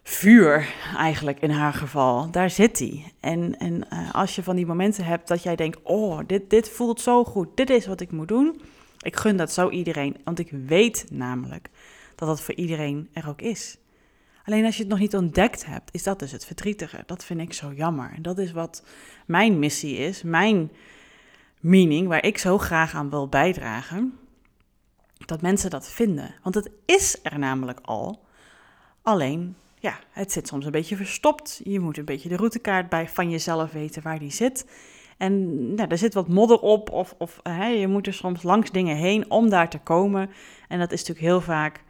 vuur 0.02 0.66
eigenlijk 0.96 1.40
in 1.40 1.50
haar 1.50 1.72
geval. 1.72 2.30
Daar 2.30 2.50
zit 2.50 2.78
hij. 2.78 3.12
En, 3.20 3.58
en 3.58 3.86
uh, 3.92 4.14
als 4.14 4.34
je 4.34 4.42
van 4.42 4.56
die 4.56 4.66
momenten 4.66 5.04
hebt 5.04 5.28
dat 5.28 5.42
jij 5.42 5.56
denkt, 5.56 5.78
oh, 5.82 6.20
dit, 6.26 6.50
dit 6.50 6.70
voelt 6.70 7.00
zo 7.00 7.24
goed. 7.24 7.48
Dit 7.54 7.70
is 7.70 7.86
wat 7.86 8.00
ik 8.00 8.10
moet 8.10 8.28
doen. 8.28 8.60
Ik 9.06 9.16
gun 9.16 9.36
dat 9.36 9.52
zo 9.52 9.70
iedereen. 9.70 10.16
Want 10.24 10.38
ik 10.38 10.50
weet 10.50 11.06
namelijk 11.10 11.70
dat 12.14 12.28
dat 12.28 12.40
voor 12.40 12.54
iedereen 12.54 13.08
er 13.12 13.28
ook 13.28 13.40
is. 13.40 13.78
Alleen 14.44 14.64
als 14.64 14.76
je 14.76 14.82
het 14.82 14.90
nog 14.90 14.98
niet 14.98 15.16
ontdekt 15.16 15.66
hebt, 15.66 15.94
is 15.94 16.02
dat 16.02 16.18
dus 16.18 16.32
het 16.32 16.46
verdrietige. 16.46 17.02
Dat 17.06 17.24
vind 17.24 17.40
ik 17.40 17.52
zo 17.52 17.72
jammer. 17.72 18.12
En 18.16 18.22
dat 18.22 18.38
is 18.38 18.52
wat 18.52 18.84
mijn 19.26 19.58
missie 19.58 19.96
is, 19.96 20.22
mijn 20.22 20.70
meaning, 21.60 22.08
waar 22.08 22.24
ik 22.24 22.38
zo 22.38 22.58
graag 22.58 22.94
aan 22.94 23.10
wil 23.10 23.28
bijdragen 23.28 24.18
dat 25.26 25.42
mensen 25.42 25.70
dat 25.70 25.88
vinden. 25.88 26.34
Want 26.42 26.54
het 26.54 26.70
is 26.84 27.18
er 27.22 27.38
namelijk 27.38 27.78
al. 27.82 28.24
Alleen, 29.02 29.56
ja, 29.78 29.98
het 30.10 30.32
zit 30.32 30.48
soms 30.48 30.64
een 30.64 30.70
beetje 30.70 30.96
verstopt. 30.96 31.60
Je 31.64 31.80
moet 31.80 31.98
een 31.98 32.04
beetje 32.04 32.28
de 32.28 32.36
routekaart 32.36 32.88
bij 32.88 33.08
van 33.08 33.30
jezelf 33.30 33.72
weten 33.72 34.02
waar 34.02 34.18
die 34.18 34.32
zit. 34.32 34.66
En 35.16 35.74
nou, 35.74 35.88
er 35.88 35.98
zit 35.98 36.14
wat 36.14 36.28
modder 36.28 36.58
op, 36.58 36.90
of, 36.90 37.14
of 37.18 37.40
hè, 37.42 37.66
je 37.66 37.88
moet 37.88 38.06
er 38.06 38.14
soms 38.14 38.42
langs 38.42 38.70
dingen 38.70 38.96
heen 38.96 39.30
om 39.30 39.48
daar 39.48 39.70
te 39.70 39.78
komen. 39.78 40.30
En 40.68 40.78
dat 40.78 40.92
is 40.92 40.98
natuurlijk 40.98 41.26
heel 41.26 41.40
vaak 41.40 41.84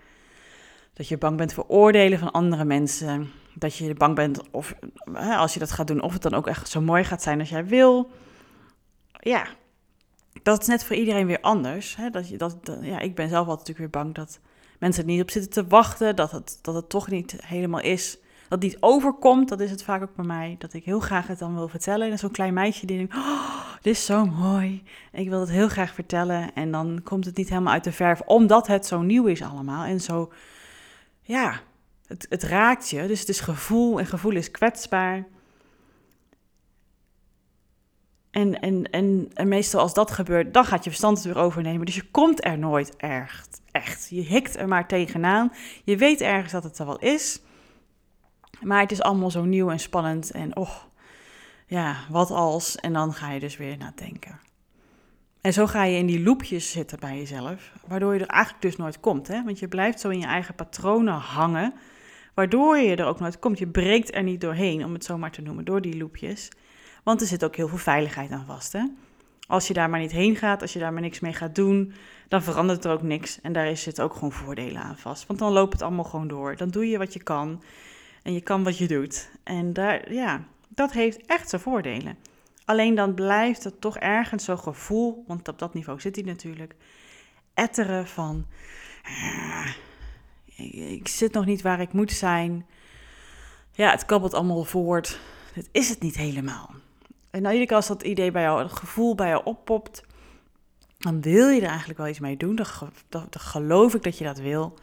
dat 0.92 1.08
je 1.08 1.18
bang 1.18 1.36
bent 1.36 1.52
voor 1.52 1.64
oordelen 1.68 2.18
van 2.18 2.30
andere 2.30 2.64
mensen. 2.64 3.30
Dat 3.54 3.76
je 3.76 3.94
bang 3.94 4.14
bent 4.14 4.50
of 4.50 4.74
hè, 5.12 5.36
als 5.36 5.54
je 5.54 5.58
dat 5.58 5.70
gaat 5.70 5.86
doen, 5.86 6.02
of 6.02 6.12
het 6.12 6.22
dan 6.22 6.34
ook 6.34 6.46
echt 6.46 6.68
zo 6.68 6.80
mooi 6.80 7.04
gaat 7.04 7.22
zijn 7.22 7.38
als 7.40 7.48
jij 7.48 7.66
wil. 7.66 8.10
Ja, 9.12 9.46
dat 10.42 10.60
is 10.60 10.66
net 10.66 10.84
voor 10.84 10.96
iedereen 10.96 11.26
weer 11.26 11.40
anders. 11.40 11.96
Hè? 11.96 12.10
Dat 12.10 12.28
je, 12.28 12.36
dat, 12.36 12.56
ja, 12.80 12.98
ik 12.98 13.14
ben 13.14 13.28
zelf 13.28 13.48
altijd 13.48 13.68
natuurlijk 13.68 13.94
weer 13.94 14.02
bang 14.02 14.14
dat 14.14 14.40
mensen 14.78 15.02
er 15.02 15.08
niet 15.08 15.22
op 15.22 15.30
zitten 15.30 15.50
te 15.50 15.66
wachten. 15.66 16.16
Dat 16.16 16.30
het, 16.30 16.58
dat 16.62 16.74
het 16.74 16.88
toch 16.88 17.08
niet 17.08 17.36
helemaal 17.44 17.80
is. 17.80 18.18
Dat 18.48 18.60
niet 18.60 18.76
overkomt. 18.80 19.48
Dat 19.48 19.60
is 19.60 19.70
het 19.70 19.82
vaak 19.82 20.02
ook 20.02 20.14
bij 20.14 20.24
mij. 20.24 20.56
Dat 20.58 20.72
ik 20.72 20.84
heel 20.84 21.00
graag 21.00 21.26
het 21.26 21.38
dan 21.38 21.54
wil 21.54 21.68
vertellen. 21.68 22.10
En 22.10 22.18
zo'n 22.18 22.30
klein 22.30 22.54
meisje 22.54 22.86
die 22.86 22.96
denkt, 22.96 23.14
oh, 23.14 23.74
dit 23.82 23.94
is 23.94 24.04
zo 24.04 24.26
mooi. 24.26 24.82
Ik 25.12 25.28
wil 25.28 25.40
het 25.40 25.50
heel 25.50 25.68
graag 25.68 25.94
vertellen. 25.94 26.54
En 26.54 26.70
dan 26.70 27.00
komt 27.04 27.24
het 27.24 27.36
niet 27.36 27.48
helemaal 27.48 27.72
uit 27.72 27.84
de 27.84 27.92
verf. 27.92 28.20
Omdat 28.20 28.66
het 28.66 28.86
zo 28.86 29.02
nieuw 29.02 29.26
is 29.26 29.42
allemaal. 29.42 29.84
En 29.84 30.00
zo, 30.00 30.32
ja, 31.20 31.60
het, 32.06 32.26
het 32.28 32.42
raakt 32.42 32.88
je. 32.90 33.06
Dus 33.06 33.20
het 33.20 33.28
is 33.28 33.40
gevoel. 33.40 33.98
En 33.98 34.06
gevoel 34.06 34.32
is 34.32 34.50
kwetsbaar. 34.50 35.26
En, 38.30 38.60
en, 38.60 38.90
en, 38.90 39.30
en, 39.34 39.48
meestal 39.48 39.80
als 39.80 39.94
dat 39.94 40.10
gebeurt, 40.10 40.54
dan 40.54 40.64
gaat 40.64 40.84
je 40.84 40.90
verstand 40.90 41.16
het 41.16 41.26
weer 41.26 41.42
overnemen. 41.42 41.86
Dus 41.86 41.94
je 41.94 42.10
komt 42.10 42.44
er 42.44 42.58
nooit 42.58 42.96
echt. 42.96 43.60
echt. 43.70 44.08
Je 44.10 44.20
hikt 44.20 44.56
er 44.56 44.68
maar 44.68 44.88
tegenaan. 44.88 45.52
Je 45.84 45.96
weet 45.96 46.20
ergens 46.20 46.52
dat 46.52 46.64
het 46.64 46.78
er 46.78 46.86
wel 46.86 46.98
is. 46.98 47.40
Maar 48.62 48.80
het 48.80 48.92
is 48.92 49.02
allemaal 49.02 49.30
zo 49.30 49.44
nieuw 49.44 49.70
en 49.70 49.80
spannend. 49.80 50.30
En 50.30 50.56
oh, 50.56 50.74
ja, 51.66 51.96
wat 52.10 52.30
als? 52.30 52.76
En 52.76 52.92
dan 52.92 53.14
ga 53.14 53.30
je 53.30 53.40
dus 53.40 53.56
weer 53.56 53.76
nadenken. 53.76 54.40
En 55.40 55.52
zo 55.52 55.66
ga 55.66 55.84
je 55.84 55.96
in 55.96 56.06
die 56.06 56.22
loopjes 56.22 56.70
zitten 56.70 56.98
bij 57.00 57.16
jezelf. 57.16 57.72
Waardoor 57.86 58.14
je 58.14 58.20
er 58.20 58.26
eigenlijk 58.26 58.62
dus 58.62 58.76
nooit 58.76 59.00
komt. 59.00 59.28
Hè? 59.28 59.44
Want 59.44 59.58
je 59.58 59.68
blijft 59.68 60.00
zo 60.00 60.08
in 60.08 60.18
je 60.18 60.26
eigen 60.26 60.54
patronen 60.54 61.14
hangen. 61.14 61.74
Waardoor 62.34 62.76
je 62.76 62.96
er 62.96 63.06
ook 63.06 63.20
nooit 63.20 63.38
komt. 63.38 63.58
Je 63.58 63.66
breekt 63.66 64.14
er 64.14 64.22
niet 64.22 64.40
doorheen, 64.40 64.84
om 64.84 64.92
het 64.92 65.04
zo 65.04 65.18
maar 65.18 65.30
te 65.30 65.42
noemen, 65.42 65.64
door 65.64 65.80
die 65.80 65.96
loopjes. 65.96 66.48
Want 67.02 67.20
er 67.20 67.26
zit 67.26 67.44
ook 67.44 67.56
heel 67.56 67.68
veel 67.68 67.78
veiligheid 67.78 68.30
aan 68.30 68.44
vast. 68.46 68.72
Hè? 68.72 68.84
Als 69.46 69.66
je 69.68 69.74
daar 69.74 69.90
maar 69.90 70.00
niet 70.00 70.12
heen 70.12 70.36
gaat, 70.36 70.62
als 70.62 70.72
je 70.72 70.78
daar 70.78 70.92
maar 70.92 71.02
niks 71.02 71.20
mee 71.20 71.32
gaat 71.32 71.54
doen, 71.54 71.92
dan 72.28 72.42
verandert 72.42 72.84
er 72.84 72.92
ook 72.92 73.02
niks. 73.02 73.40
En 73.40 73.52
daar 73.52 73.76
zitten 73.76 74.04
ook 74.04 74.14
gewoon 74.14 74.32
voordelen 74.32 74.82
aan 74.82 74.96
vast. 74.96 75.26
Want 75.26 75.38
dan 75.38 75.52
loopt 75.52 75.72
het 75.72 75.82
allemaal 75.82 76.04
gewoon 76.04 76.28
door. 76.28 76.56
Dan 76.56 76.68
doe 76.68 76.88
je 76.88 76.98
wat 76.98 77.12
je 77.12 77.22
kan. 77.22 77.62
En 78.26 78.32
je 78.32 78.40
kan 78.40 78.64
wat 78.64 78.78
je 78.78 78.86
doet. 78.86 79.30
En 79.42 79.72
daar, 79.72 80.12
ja, 80.12 80.44
dat 80.68 80.92
heeft 80.92 81.26
echt 81.26 81.48
zijn 81.48 81.62
voordelen. 81.62 82.18
Alleen 82.64 82.94
dan 82.94 83.14
blijft 83.14 83.64
het 83.64 83.80
toch 83.80 83.96
ergens 83.96 84.44
zo'n 84.44 84.58
gevoel, 84.58 85.24
want 85.26 85.48
op 85.48 85.58
dat 85.58 85.74
niveau 85.74 86.00
zit 86.00 86.16
hij 86.16 86.24
natuurlijk, 86.24 86.74
etteren 87.54 88.06
van, 88.06 88.46
ah, 89.02 89.68
ik 90.90 91.08
zit 91.08 91.32
nog 91.32 91.46
niet 91.46 91.62
waar 91.62 91.80
ik 91.80 91.92
moet 91.92 92.12
zijn. 92.12 92.66
Ja, 93.72 93.90
het 93.90 94.06
kabbelt 94.06 94.34
allemaal 94.34 94.64
voort. 94.64 95.20
Het 95.52 95.68
is 95.72 95.88
het 95.88 96.00
niet 96.00 96.16
helemaal. 96.16 96.70
En 97.30 97.42
nou, 97.42 97.54
iedere 97.54 97.74
als 97.74 97.86
dat 97.86 98.02
idee 98.02 98.30
bij 98.30 98.42
jou, 98.42 98.62
het 98.62 98.72
gevoel 98.72 99.14
bij 99.14 99.28
jou 99.28 99.44
oppopt, 99.44 100.04
dan 100.98 101.20
wil 101.20 101.48
je 101.48 101.60
er 101.60 101.68
eigenlijk 101.68 101.98
wel 101.98 102.08
iets 102.08 102.20
mee 102.20 102.36
doen. 102.36 102.58
Dan, 103.08 103.26
geloof 103.30 103.94
ik 103.94 104.02
dat 104.02 104.18
je 104.18 104.24
dat 104.24 104.38
wil. 104.38 104.78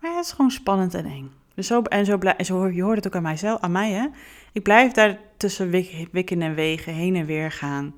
Maar 0.00 0.16
het 0.16 0.24
is 0.24 0.32
gewoon 0.32 0.50
spannend 0.50 0.94
en 0.94 1.04
eng. 1.04 1.40
Dus 1.54 1.66
zo, 1.66 1.82
en 1.82 2.04
zo, 2.04 2.18
en 2.18 2.44
zo 2.44 2.68
je 2.68 2.82
hoort 2.82 2.96
het 2.96 3.06
ook 3.06 3.14
aan 3.14 3.22
mijzelf, 3.22 3.60
aan 3.60 3.72
mij 3.72 3.90
hè. 3.90 4.06
Ik 4.52 4.62
blijf 4.62 4.92
daar 4.92 5.18
tussen 5.36 5.70
wikken 6.10 6.42
en 6.42 6.54
wegen 6.54 6.92
heen 6.92 7.16
en 7.16 7.26
weer 7.26 7.50
gaan. 7.50 7.94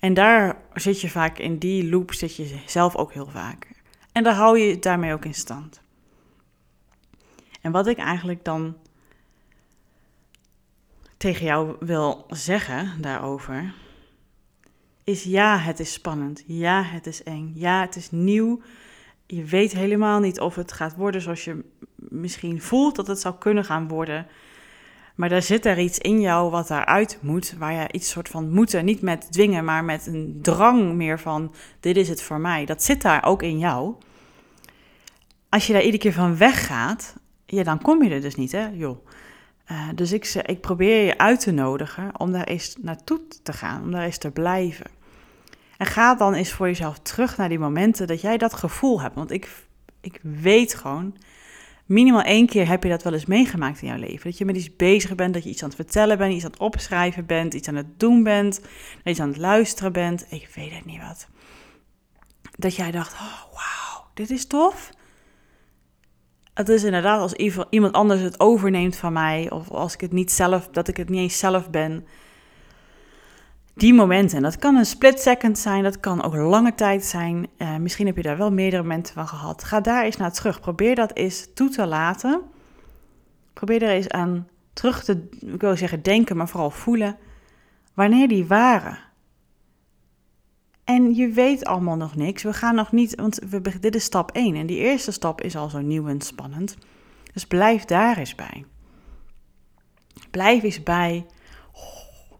En 0.00 0.14
daar 0.14 0.56
zit 0.74 1.00
je 1.00 1.10
vaak, 1.10 1.38
in 1.38 1.58
die 1.58 1.88
loop 1.88 2.12
zit 2.12 2.36
je 2.36 2.58
zelf 2.66 2.96
ook 2.96 3.12
heel 3.12 3.28
vaak. 3.30 3.68
En 4.12 4.22
daar 4.22 4.34
hou 4.34 4.58
je 4.58 4.78
daarmee 4.78 5.12
ook 5.12 5.24
in 5.24 5.34
stand. 5.34 5.82
En 7.60 7.72
wat 7.72 7.86
ik 7.86 7.98
eigenlijk 7.98 8.44
dan 8.44 8.76
tegen 11.16 11.44
jou 11.44 11.76
wil 11.80 12.26
zeggen 12.28 13.00
daarover, 13.00 13.74
is 15.04 15.22
ja, 15.22 15.58
het 15.58 15.80
is 15.80 15.92
spannend. 15.92 16.44
Ja, 16.46 16.82
het 16.82 17.06
is 17.06 17.22
eng. 17.22 17.52
Ja, 17.54 17.80
het 17.80 17.96
is 17.96 18.10
nieuw. 18.10 18.60
Je 19.26 19.44
weet 19.44 19.72
helemaal 19.72 20.20
niet 20.20 20.40
of 20.40 20.54
het 20.54 20.72
gaat 20.72 20.96
worden 20.96 21.20
zoals 21.20 21.44
je 21.44 21.64
misschien 22.20 22.60
voelt 22.60 22.96
dat 22.96 23.06
het 23.06 23.20
zou 23.20 23.34
kunnen 23.38 23.64
gaan 23.64 23.88
worden. 23.88 24.26
Maar 25.14 25.28
daar 25.28 25.42
zit 25.42 25.66
er 25.66 25.78
iets 25.78 25.98
in 25.98 26.20
jou 26.20 26.50
wat 26.50 26.68
daaruit 26.68 27.18
moet, 27.20 27.54
waar 27.58 27.72
je 27.72 27.92
iets 27.92 28.10
soort 28.10 28.28
van 28.28 28.50
moeten, 28.50 28.84
niet 28.84 29.00
met 29.00 29.32
dwingen, 29.32 29.64
maar 29.64 29.84
met 29.84 30.06
een 30.06 30.38
drang 30.42 30.94
meer 30.94 31.20
van, 31.20 31.54
dit 31.80 31.96
is 31.96 32.08
het 32.08 32.22
voor 32.22 32.40
mij. 32.40 32.64
Dat 32.64 32.82
zit 32.82 33.02
daar 33.02 33.24
ook 33.24 33.42
in 33.42 33.58
jou. 33.58 33.94
Als 35.48 35.66
je 35.66 35.72
daar 35.72 35.82
iedere 35.82 36.02
keer 36.02 36.12
van 36.12 36.36
weggaat, 36.36 37.14
ja, 37.46 37.62
dan 37.62 37.82
kom 37.82 38.02
je 38.02 38.10
er 38.10 38.20
dus 38.20 38.34
niet, 38.34 38.52
hè, 38.52 38.66
joh. 38.66 39.06
Uh, 39.70 39.88
dus 39.94 40.12
ik, 40.12 40.34
ik 40.34 40.60
probeer 40.60 41.04
je 41.04 41.18
uit 41.18 41.40
te 41.40 41.50
nodigen 41.50 42.20
om 42.20 42.32
daar 42.32 42.44
eens 42.44 42.76
naartoe 42.80 43.20
te 43.42 43.52
gaan, 43.52 43.82
om 43.82 43.90
daar 43.90 44.04
eens 44.04 44.18
te 44.18 44.30
blijven. 44.30 44.86
En 45.76 45.86
ga 45.86 46.14
dan 46.14 46.34
eens 46.34 46.52
voor 46.52 46.66
jezelf 46.66 46.98
terug 46.98 47.36
naar 47.36 47.48
die 47.48 47.58
momenten 47.58 48.06
dat 48.06 48.20
jij 48.20 48.36
dat 48.38 48.54
gevoel 48.54 49.00
hebt. 49.00 49.14
Want 49.14 49.30
ik, 49.30 49.48
ik 50.00 50.18
weet 50.22 50.74
gewoon, 50.74 51.16
minimaal 51.84 52.22
één 52.22 52.46
keer 52.46 52.68
heb 52.68 52.82
je 52.82 52.88
dat 52.88 53.02
wel 53.02 53.12
eens 53.12 53.26
meegemaakt 53.26 53.82
in 53.82 53.88
jouw 53.88 53.98
leven. 53.98 54.30
Dat 54.30 54.38
je 54.38 54.44
met 54.44 54.56
iets 54.56 54.76
bezig 54.76 55.14
bent, 55.14 55.34
dat 55.34 55.42
je 55.44 55.50
iets 55.50 55.62
aan 55.62 55.68
het 55.68 55.76
vertellen 55.76 56.18
bent, 56.18 56.34
iets 56.34 56.44
aan 56.44 56.50
het 56.50 56.60
opschrijven 56.60 57.26
bent, 57.26 57.54
iets 57.54 57.68
aan 57.68 57.74
het 57.74 58.00
doen 58.00 58.22
bent, 58.22 58.60
iets 59.04 59.20
aan 59.20 59.28
het 59.28 59.36
luisteren 59.36 59.92
bent. 59.92 60.26
Ik 60.28 60.48
weet 60.54 60.72
het 60.72 60.84
niet 60.84 61.00
wat. 61.00 61.28
Dat 62.56 62.76
jij 62.76 62.90
dacht, 62.90 63.12
oh 63.12 63.42
wauw, 63.52 64.06
dit 64.14 64.30
is 64.30 64.46
tof. 64.46 64.90
Het 66.54 66.68
is 66.68 66.84
inderdaad 66.84 67.20
als 67.20 67.32
iemand 67.70 67.92
anders 67.92 68.20
het 68.20 68.40
overneemt 68.40 68.96
van 68.96 69.12
mij, 69.12 69.50
of 69.50 69.70
als 69.70 69.94
ik 69.94 70.00
het 70.00 70.12
niet 70.12 70.32
zelf, 70.32 70.68
dat 70.68 70.88
ik 70.88 70.96
het 70.96 71.08
niet 71.08 71.20
eens 71.20 71.38
zelf 71.38 71.70
ben 71.70 72.06
die 73.74 73.94
momenten. 73.94 74.42
Dat 74.42 74.56
kan 74.56 74.76
een 74.76 74.86
split 74.86 75.20
second 75.20 75.58
zijn, 75.58 75.82
dat 75.82 76.00
kan 76.00 76.22
ook 76.22 76.34
lange 76.34 76.74
tijd 76.74 77.04
zijn. 77.04 77.46
Uh, 77.58 77.76
misschien 77.76 78.06
heb 78.06 78.16
je 78.16 78.22
daar 78.22 78.36
wel 78.36 78.52
meerdere 78.52 78.82
momenten 78.82 79.14
van 79.14 79.28
gehad. 79.28 79.64
Ga 79.64 79.80
daar 79.80 80.04
eens 80.04 80.16
naar 80.16 80.32
terug. 80.32 80.60
Probeer 80.60 80.94
dat 80.94 81.14
eens 81.14 81.48
toe 81.54 81.68
te 81.68 81.86
laten. 81.86 82.40
Probeer 83.52 83.82
er 83.82 83.90
eens 83.90 84.08
aan 84.08 84.48
terug 84.72 85.04
te, 85.04 85.28
ik 85.40 85.60
wil 85.60 85.76
zeggen 85.76 86.02
denken, 86.02 86.36
maar 86.36 86.48
vooral 86.48 86.70
voelen. 86.70 87.16
Wanneer 87.94 88.28
die 88.28 88.46
waren. 88.46 88.98
En 90.84 91.14
je 91.14 91.28
weet 91.28 91.64
allemaal 91.64 91.96
nog 91.96 92.16
niks. 92.16 92.42
We 92.42 92.52
gaan 92.52 92.74
nog 92.74 92.92
niet, 92.92 93.14
want 93.14 93.38
we, 93.48 93.78
dit 93.80 93.94
is 93.94 94.04
stap 94.04 94.30
1. 94.30 94.54
En 94.54 94.66
die 94.66 94.78
eerste 94.78 95.12
stap 95.12 95.40
is 95.40 95.56
al 95.56 95.68
zo 95.68 95.80
nieuw 95.80 96.08
en 96.08 96.20
spannend. 96.20 96.76
Dus 97.32 97.46
blijf 97.46 97.84
daar 97.84 98.18
eens 98.18 98.34
bij. 98.34 98.64
Blijf 100.30 100.62
eens 100.62 100.82
bij. 100.82 101.26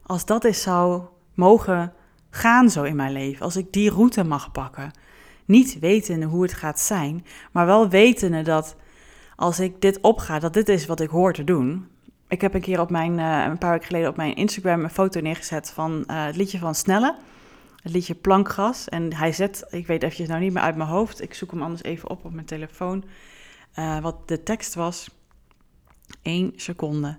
Als 0.02 0.26
dat 0.26 0.44
is 0.44 0.62
zo 0.62 1.13
mogen 1.34 1.92
gaan 2.30 2.70
zo 2.70 2.82
in 2.82 2.96
mijn 2.96 3.12
leven. 3.12 3.44
Als 3.44 3.56
ik 3.56 3.72
die 3.72 3.90
route 3.90 4.24
mag 4.24 4.52
pakken. 4.52 4.92
Niet 5.44 5.78
wetende 5.78 6.26
hoe 6.26 6.42
het 6.42 6.52
gaat 6.52 6.80
zijn, 6.80 7.24
maar 7.52 7.66
wel 7.66 7.88
wetende 7.88 8.42
dat 8.42 8.76
als 9.36 9.60
ik 9.60 9.80
dit 9.80 10.00
opga, 10.00 10.38
dat 10.38 10.52
dit 10.52 10.68
is 10.68 10.86
wat 10.86 11.00
ik 11.00 11.10
hoor 11.10 11.32
te 11.32 11.44
doen. 11.44 11.88
Ik 12.28 12.40
heb 12.40 12.54
een 12.54 12.60
keer 12.60 12.80
op 12.80 12.90
mijn, 12.90 13.18
uh, 13.18 13.44
een 13.48 13.58
paar 13.58 13.70
weken 13.70 13.86
geleden 13.86 14.08
op 14.08 14.16
mijn 14.16 14.34
Instagram 14.34 14.84
een 14.84 14.90
foto 14.90 15.20
neergezet 15.20 15.70
van 15.70 16.04
uh, 16.06 16.24
het 16.24 16.36
liedje 16.36 16.58
van 16.58 16.74
Snelle. 16.74 17.16
Het 17.82 17.92
liedje 17.92 18.14
Plankgras. 18.14 18.88
En 18.88 19.14
hij 19.14 19.32
zet, 19.32 19.66
ik 19.70 19.86
weet 19.86 20.02
eventjes 20.02 20.28
nou 20.28 20.40
niet 20.40 20.52
meer 20.52 20.62
uit 20.62 20.76
mijn 20.76 20.88
hoofd. 20.88 21.22
Ik 21.22 21.34
zoek 21.34 21.50
hem 21.50 21.62
anders 21.62 21.82
even 21.82 22.10
op 22.10 22.24
op 22.24 22.32
mijn 22.32 22.46
telefoon. 22.46 23.04
Uh, 23.78 24.00
wat 24.00 24.28
de 24.28 24.42
tekst 24.42 24.74
was. 24.74 25.10
Eén 26.22 26.52
seconde. 26.56 27.18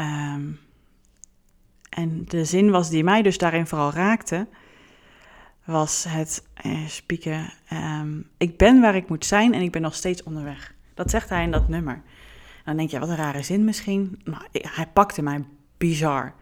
Um, 0.00 0.58
en 1.94 2.24
de 2.28 2.44
zin 2.44 2.70
was 2.70 2.90
die 2.90 3.04
mij 3.04 3.22
dus 3.22 3.38
daarin 3.38 3.66
vooral 3.66 3.92
raakte, 3.92 4.46
was 5.64 6.04
het 6.08 6.44
eh, 6.54 6.86
spieken. 6.86 7.52
Ehm, 7.68 8.20
ik 8.36 8.56
ben 8.56 8.80
waar 8.80 8.96
ik 8.96 9.08
moet 9.08 9.24
zijn 9.24 9.54
en 9.54 9.60
ik 9.62 9.72
ben 9.72 9.82
nog 9.82 9.94
steeds 9.94 10.22
onderweg. 10.22 10.74
Dat 10.94 11.10
zegt 11.10 11.28
hij 11.28 11.42
in 11.42 11.50
dat 11.50 11.68
nummer. 11.68 12.02
dan 12.64 12.76
denk 12.76 12.90
je, 12.90 12.98
wat 12.98 13.08
een 13.08 13.16
rare 13.16 13.42
zin 13.42 13.64
misschien. 13.64 14.20
Maar 14.24 14.46
hij 14.52 14.86
pakte 14.92 15.22
mij 15.22 15.44
bizar. 15.78 16.34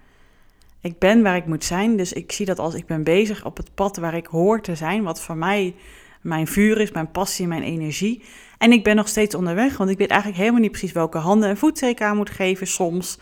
Ik 0.80 0.98
ben 0.98 1.22
waar 1.22 1.36
ik 1.36 1.46
moet 1.46 1.64
zijn, 1.64 1.96
dus 1.96 2.12
ik 2.12 2.32
zie 2.32 2.46
dat 2.46 2.58
als 2.58 2.74
ik 2.74 2.86
ben 2.86 3.04
bezig 3.04 3.44
op 3.44 3.56
het 3.56 3.74
pad 3.74 3.96
waar 3.96 4.14
ik 4.14 4.26
hoor 4.26 4.60
te 4.60 4.74
zijn, 4.74 5.02
wat 5.02 5.20
voor 5.20 5.36
mij 5.36 5.74
mijn 6.20 6.46
vuur 6.46 6.80
is, 6.80 6.92
mijn 6.92 7.10
passie, 7.10 7.46
mijn 7.46 7.62
energie. 7.62 8.22
En 8.58 8.72
ik 8.72 8.84
ben 8.84 8.96
nog 8.96 9.08
steeds 9.08 9.34
onderweg, 9.34 9.76
want 9.76 9.90
ik 9.90 9.98
weet 9.98 10.10
eigenlijk 10.10 10.40
helemaal 10.40 10.60
niet 10.60 10.70
precies 10.70 10.92
welke 10.92 11.18
handen 11.18 11.48
en 11.48 11.56
voeten 11.56 11.88
ik 11.88 12.02
aan 12.02 12.16
moet 12.16 12.30
geven 12.30 12.66
soms 12.66 13.18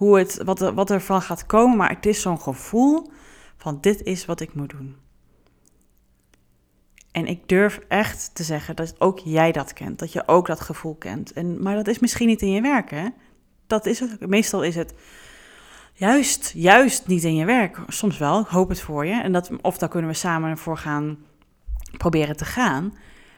hoe 0.00 0.18
het, 0.18 0.42
wat, 0.44 0.60
er, 0.60 0.74
wat 0.74 1.24
gaat 1.24 1.46
komen, 1.46 1.76
maar 1.76 1.88
het 1.88 2.06
is 2.06 2.20
zo'n 2.20 2.40
gevoel 2.40 3.10
van 3.56 3.78
dit 3.80 4.02
is 4.02 4.24
wat 4.26 4.40
ik 4.40 4.54
moet 4.54 4.70
doen. 4.70 4.96
En 7.12 7.26
ik 7.26 7.48
durf 7.48 7.80
echt 7.88 8.34
te 8.34 8.42
zeggen 8.42 8.76
dat 8.76 8.94
ook 8.98 9.18
jij 9.18 9.52
dat 9.52 9.72
kent, 9.72 9.98
dat 9.98 10.12
je 10.12 10.28
ook 10.28 10.46
dat 10.46 10.60
gevoel 10.60 10.94
kent. 10.94 11.32
En, 11.32 11.62
maar 11.62 11.74
dat 11.74 11.86
is 11.86 11.98
misschien 11.98 12.26
niet 12.26 12.42
in 12.42 12.50
je 12.50 12.60
werk, 12.60 12.90
hè? 12.90 13.06
Dat 13.66 13.86
is 13.86 14.00
het. 14.00 14.26
Meestal 14.26 14.62
is 14.62 14.74
het 14.74 14.94
juist, 15.92 16.52
juist 16.54 17.06
niet 17.06 17.24
in 17.24 17.34
je 17.34 17.44
werk. 17.44 17.78
Soms 17.86 18.18
wel, 18.18 18.40
ik 18.40 18.46
hoop 18.46 18.68
het 18.68 18.80
voor 18.80 19.06
je. 19.06 19.20
En 19.20 19.32
dat, 19.32 19.50
of 19.62 19.78
daar 19.78 19.88
kunnen 19.88 20.10
we 20.10 20.16
samen 20.16 20.58
voor 20.58 20.76
gaan 20.76 21.18
proberen 21.96 22.36
te 22.36 22.44
gaan. 22.44 22.94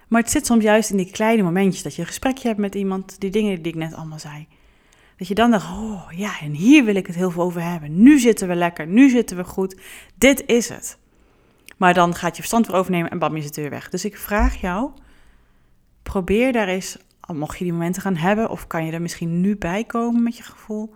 Maar 0.09 0.21
het 0.21 0.31
zit 0.31 0.47
soms 0.47 0.63
juist 0.63 0.91
in 0.91 0.97
die 0.97 1.11
kleine 1.11 1.43
momentjes 1.43 1.83
dat 1.83 1.95
je 1.95 2.01
een 2.01 2.07
gesprekje 2.07 2.49
hebt 2.49 2.61
met 2.61 2.75
iemand, 2.75 3.21
die 3.21 3.31
dingen 3.31 3.63
die 3.63 3.73
ik 3.73 3.79
net 3.79 3.95
allemaal 3.95 4.19
zei. 4.19 4.49
Dat 5.23 5.31
je 5.31 5.37
dan 5.37 5.51
dacht, 5.51 5.67
oh 5.67 6.03
ja, 6.11 6.41
en 6.41 6.53
hier 6.53 6.85
wil 6.85 6.95
ik 6.95 7.07
het 7.07 7.17
heel 7.17 7.31
veel 7.31 7.43
over 7.43 7.63
hebben. 7.63 8.03
Nu 8.03 8.19
zitten 8.19 8.49
we 8.49 8.55
lekker, 8.55 8.87
nu 8.87 9.09
zitten 9.09 9.37
we 9.37 9.45
goed. 9.45 9.81
Dit 10.15 10.47
is 10.47 10.69
het. 10.69 10.99
Maar 11.77 11.95
dan 11.95 12.15
gaat 12.15 12.31
je 12.31 12.43
verstand 12.43 12.67
weer 12.67 12.77
overnemen 12.77 13.11
en 13.11 13.19
bam, 13.19 13.37
je 13.37 13.43
zit 13.43 13.57
weer 13.57 13.71
weg. 13.71 13.89
Dus 13.89 14.05
ik 14.05 14.17
vraag 14.17 14.61
jou, 14.61 14.91
probeer 16.03 16.53
daar 16.53 16.69
eens, 16.69 16.97
mocht 17.27 17.59
je 17.59 17.65
die 17.65 17.73
momenten 17.73 18.03
gaan 18.03 18.17
hebben, 18.17 18.51
of 18.51 18.67
kan 18.67 18.87
je 18.87 18.93
er 18.93 19.03
misschien 19.03 19.41
nu 19.41 19.57
bij 19.57 19.85
komen 19.85 20.23
met 20.23 20.37
je 20.37 20.43
gevoel, 20.43 20.95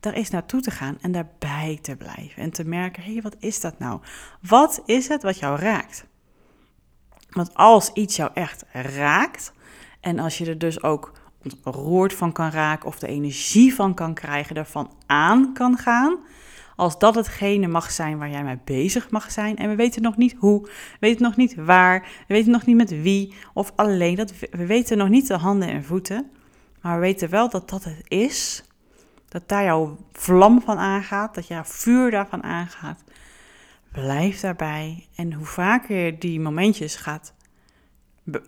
daar 0.00 0.12
eens 0.12 0.30
naartoe 0.30 0.60
te 0.60 0.70
gaan 0.70 0.98
en 1.00 1.12
daarbij 1.12 1.78
te 1.82 1.96
blijven. 1.96 2.42
En 2.42 2.50
te 2.50 2.64
merken, 2.64 3.02
hé, 3.02 3.12
hey, 3.12 3.22
wat 3.22 3.36
is 3.38 3.60
dat 3.60 3.78
nou? 3.78 4.00
Wat 4.40 4.82
is 4.86 5.08
het 5.08 5.22
wat 5.22 5.38
jou 5.38 5.58
raakt? 5.58 6.06
Want 7.30 7.54
als 7.54 7.92
iets 7.92 8.16
jou 8.16 8.30
echt 8.34 8.64
raakt, 8.72 9.52
en 10.00 10.18
als 10.18 10.38
je 10.38 10.46
er 10.46 10.58
dus 10.58 10.82
ook 10.82 11.12
ontroerd 11.54 12.12
van 12.12 12.32
kan 12.32 12.50
raken 12.50 12.88
of 12.88 12.98
de 12.98 13.06
energie 13.06 13.74
van 13.74 13.94
kan 13.94 14.14
krijgen, 14.14 14.56
ervan 14.56 14.90
aan 15.06 15.52
kan 15.52 15.76
gaan. 15.76 16.18
Als 16.76 16.98
dat 16.98 17.14
hetgene 17.14 17.66
mag 17.66 17.90
zijn 17.90 18.18
waar 18.18 18.30
jij 18.30 18.44
mee 18.44 18.58
bezig 18.64 19.10
mag 19.10 19.30
zijn. 19.30 19.56
En 19.56 19.68
we 19.68 19.74
weten 19.74 20.02
nog 20.02 20.16
niet 20.16 20.34
hoe, 20.38 20.62
we 20.62 20.96
weten 21.00 21.22
nog 21.22 21.36
niet 21.36 21.54
waar, 21.54 22.00
we 22.00 22.34
weten 22.34 22.50
nog 22.52 22.66
niet 22.66 22.76
met 22.76 23.02
wie 23.02 23.34
of 23.54 23.72
alleen. 23.76 24.14
Dat, 24.14 24.32
we 24.50 24.66
weten 24.66 24.98
nog 24.98 25.08
niet 25.08 25.26
de 25.26 25.36
handen 25.36 25.68
en 25.68 25.84
voeten. 25.84 26.30
Maar 26.80 26.94
we 26.94 27.00
weten 27.00 27.30
wel 27.30 27.50
dat 27.50 27.68
dat 27.68 27.84
het 27.84 28.02
is. 28.08 28.64
Dat 29.28 29.48
daar 29.48 29.64
jouw 29.64 29.96
vlam 30.12 30.60
van 30.60 30.78
aangaat, 30.78 31.34
dat 31.34 31.46
jouw 31.46 31.64
vuur 31.64 32.10
daarvan 32.10 32.42
aangaat. 32.42 33.04
Blijf 33.92 34.40
daarbij. 34.40 35.06
En 35.14 35.32
hoe 35.32 35.46
vaker 35.46 36.04
je 36.04 36.18
die 36.18 36.40
momentjes 36.40 36.96
gaat 36.96 37.34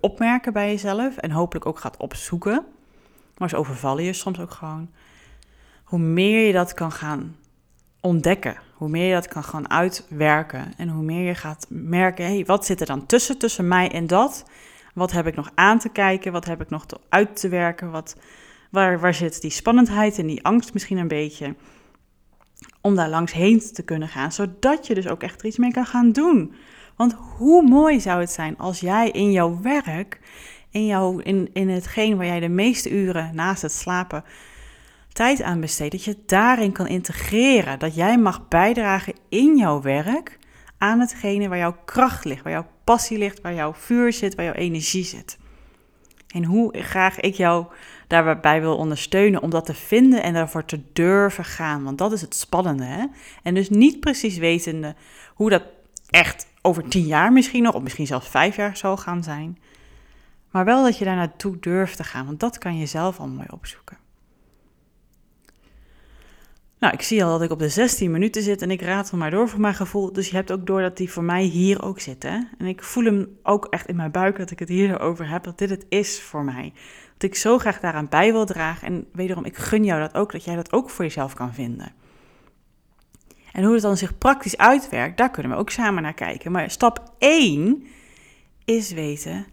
opmerken 0.00 0.52
bij 0.52 0.68
jezelf 0.68 1.16
en 1.16 1.30
hopelijk 1.30 1.66
ook 1.66 1.78
gaat 1.78 1.96
opzoeken, 1.96 2.64
maar 3.38 3.48
ze 3.48 3.56
overvallen 3.56 4.04
je 4.04 4.12
soms 4.12 4.40
ook 4.40 4.50
gewoon. 4.50 4.90
Hoe 5.84 5.98
meer 5.98 6.46
je 6.46 6.52
dat 6.52 6.74
kan 6.74 6.92
gaan 6.92 7.36
ontdekken. 8.00 8.56
Hoe 8.74 8.88
meer 8.88 9.06
je 9.06 9.14
dat 9.14 9.28
kan 9.28 9.44
gaan 9.44 9.70
uitwerken. 9.70 10.72
En 10.76 10.88
hoe 10.88 11.02
meer 11.02 11.26
je 11.26 11.34
gaat 11.34 11.66
merken, 11.68 12.24
hé, 12.24 12.34
hey, 12.34 12.44
wat 12.44 12.66
zit 12.66 12.80
er 12.80 12.86
dan 12.86 13.06
tussen, 13.06 13.38
tussen 13.38 13.68
mij 13.68 13.90
en 13.90 14.06
dat? 14.06 14.44
Wat 14.94 15.12
heb 15.12 15.26
ik 15.26 15.36
nog 15.36 15.50
aan 15.54 15.78
te 15.78 15.88
kijken? 15.88 16.32
Wat 16.32 16.44
heb 16.44 16.60
ik 16.60 16.70
nog 16.70 16.86
te 16.86 16.98
uit 17.08 17.40
te 17.40 17.48
werken? 17.48 17.90
Wat, 17.90 18.16
waar, 18.70 19.00
waar 19.00 19.14
zit 19.14 19.40
die 19.40 19.50
spannendheid 19.50 20.18
en 20.18 20.26
die 20.26 20.44
angst 20.44 20.72
misschien 20.72 20.98
een 20.98 21.08
beetje? 21.08 21.54
Om 22.80 22.94
daar 22.94 23.08
langs 23.08 23.32
heen 23.32 23.60
te 23.60 23.82
kunnen 23.82 24.08
gaan, 24.08 24.32
zodat 24.32 24.86
je 24.86 24.94
dus 24.94 25.08
ook 25.08 25.22
echt 25.22 25.40
er 25.40 25.46
iets 25.46 25.58
mee 25.58 25.72
kan 25.72 25.86
gaan 25.86 26.12
doen. 26.12 26.54
Want 26.96 27.12
hoe 27.12 27.62
mooi 27.62 28.00
zou 28.00 28.20
het 28.20 28.30
zijn 28.30 28.58
als 28.58 28.80
jij 28.80 29.10
in 29.10 29.32
jouw 29.32 29.60
werk, 29.62 30.20
in, 30.78 30.86
jouw, 30.86 31.18
in, 31.18 31.50
in 31.52 31.68
hetgeen 31.68 32.16
waar 32.16 32.26
jij 32.26 32.40
de 32.40 32.48
meeste 32.48 32.90
uren 32.90 33.30
naast 33.34 33.62
het 33.62 33.72
slapen 33.72 34.24
tijd 35.12 35.42
aan 35.42 35.60
besteedt, 35.60 35.92
dat 35.92 36.04
je 36.04 36.16
daarin 36.26 36.72
kan 36.72 36.86
integreren. 36.86 37.78
Dat 37.78 37.94
jij 37.94 38.18
mag 38.18 38.48
bijdragen 38.48 39.14
in 39.28 39.56
jouw 39.56 39.82
werk 39.82 40.38
aan 40.78 41.00
hetgene 41.00 41.48
waar 41.48 41.58
jouw 41.58 41.76
kracht 41.84 42.24
ligt, 42.24 42.42
waar 42.42 42.52
jouw 42.52 42.66
passie 42.84 43.18
ligt, 43.18 43.40
waar 43.40 43.54
jouw 43.54 43.74
vuur 43.74 44.12
zit, 44.12 44.34
waar 44.34 44.44
jouw 44.44 44.54
energie 44.54 45.04
zit. 45.04 45.38
En 46.28 46.44
hoe 46.44 46.82
graag 46.82 47.20
ik 47.20 47.34
jou 47.34 47.66
daarbij 48.06 48.60
wil 48.60 48.76
ondersteunen 48.76 49.42
om 49.42 49.50
dat 49.50 49.66
te 49.66 49.74
vinden 49.74 50.22
en 50.22 50.34
daarvoor 50.34 50.64
te 50.64 50.80
durven 50.92 51.44
gaan. 51.44 51.84
Want 51.84 51.98
dat 51.98 52.12
is 52.12 52.20
het 52.20 52.34
spannende. 52.34 52.84
Hè? 52.84 53.04
En 53.42 53.54
dus 53.54 53.68
niet 53.68 54.00
precies 54.00 54.36
wetende 54.36 54.94
hoe 55.34 55.50
dat 55.50 55.62
echt 56.10 56.46
over 56.62 56.88
tien 56.88 57.06
jaar 57.06 57.32
misschien 57.32 57.62
nog, 57.62 57.74
of 57.74 57.82
misschien 57.82 58.06
zelfs 58.06 58.28
vijf 58.28 58.56
jaar 58.56 58.76
zal 58.76 58.96
gaan 58.96 59.22
zijn. 59.22 59.58
Maar 60.50 60.64
wel 60.64 60.82
dat 60.82 60.98
je 60.98 61.04
daar 61.04 61.16
naartoe 61.16 61.58
durft 61.58 61.96
te 61.96 62.04
gaan, 62.04 62.26
want 62.26 62.40
dat 62.40 62.58
kan 62.58 62.78
je 62.78 62.86
zelf 62.86 63.18
al 63.18 63.28
mooi 63.28 63.48
opzoeken. 63.50 63.96
Nou, 66.78 66.92
ik 66.92 67.02
zie 67.02 67.24
al 67.24 67.30
dat 67.30 67.42
ik 67.42 67.50
op 67.50 67.58
de 67.58 67.68
16 67.68 68.10
minuten 68.10 68.42
zit 68.42 68.62
en 68.62 68.70
ik 68.70 68.82
ratel 68.82 69.18
maar 69.18 69.30
door 69.30 69.48
voor 69.48 69.60
mijn 69.60 69.74
gevoel. 69.74 70.12
Dus 70.12 70.28
je 70.28 70.36
hebt 70.36 70.52
ook 70.52 70.66
door 70.66 70.80
dat 70.80 70.96
die 70.96 71.10
voor 71.10 71.24
mij 71.24 71.42
hier 71.42 71.82
ook 71.82 72.00
zit. 72.00 72.22
Hè? 72.22 72.38
En 72.58 72.66
ik 72.66 72.82
voel 72.82 73.04
hem 73.04 73.38
ook 73.42 73.64
echt 73.64 73.86
in 73.86 73.96
mijn 73.96 74.10
buik 74.10 74.38
dat 74.38 74.50
ik 74.50 74.58
het 74.58 74.68
hierover 74.68 75.28
heb, 75.28 75.44
dat 75.44 75.58
dit 75.58 75.70
het 75.70 75.86
is 75.88 76.20
voor 76.20 76.44
mij. 76.44 76.72
Dat 77.16 77.30
ik 77.30 77.36
zo 77.36 77.58
graag 77.58 77.80
daaraan 77.80 78.08
bij 78.08 78.32
wil 78.32 78.46
dragen. 78.46 78.86
En 78.86 79.06
wederom, 79.12 79.44
ik 79.44 79.56
gun 79.56 79.84
jou 79.84 80.00
dat 80.00 80.14
ook, 80.14 80.32
dat 80.32 80.44
jij 80.44 80.56
dat 80.56 80.72
ook 80.72 80.90
voor 80.90 81.04
jezelf 81.04 81.34
kan 81.34 81.54
vinden. 81.54 81.92
En 83.52 83.64
hoe 83.64 83.72
het 83.72 83.82
dan 83.82 83.96
zich 83.96 84.18
praktisch 84.18 84.56
uitwerkt, 84.56 85.18
daar 85.18 85.30
kunnen 85.30 85.52
we 85.52 85.58
ook 85.58 85.70
samen 85.70 86.02
naar 86.02 86.14
kijken. 86.14 86.52
Maar 86.52 86.70
stap 86.70 87.12
1 87.18 87.86
is 88.64 88.92
weten, 88.92 89.46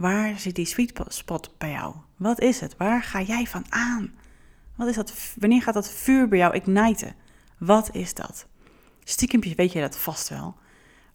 waar 0.00 0.38
zit 0.38 0.54
die 0.54 0.66
sweet 0.66 0.92
spot 1.06 1.54
bij 1.58 1.70
jou? 1.70 1.94
Wat 2.16 2.40
is 2.40 2.60
het? 2.60 2.76
Waar 2.76 3.02
ga 3.02 3.20
jij 3.20 3.46
van 3.46 3.64
aan? 3.68 4.12
Wat 4.74 4.88
is 4.88 4.94
dat? 4.94 5.34
Wanneer 5.38 5.62
gaat 5.62 5.74
dat 5.74 5.90
vuur 5.90 6.28
bij 6.28 6.38
jou 6.38 6.54
igniten? 6.54 7.14
Wat 7.58 7.94
is 7.94 8.14
dat? 8.14 8.46
Stiekempjes 9.04 9.54
weet 9.54 9.72
je 9.72 9.80
dat 9.80 9.98
vast 9.98 10.28
wel. 10.28 10.56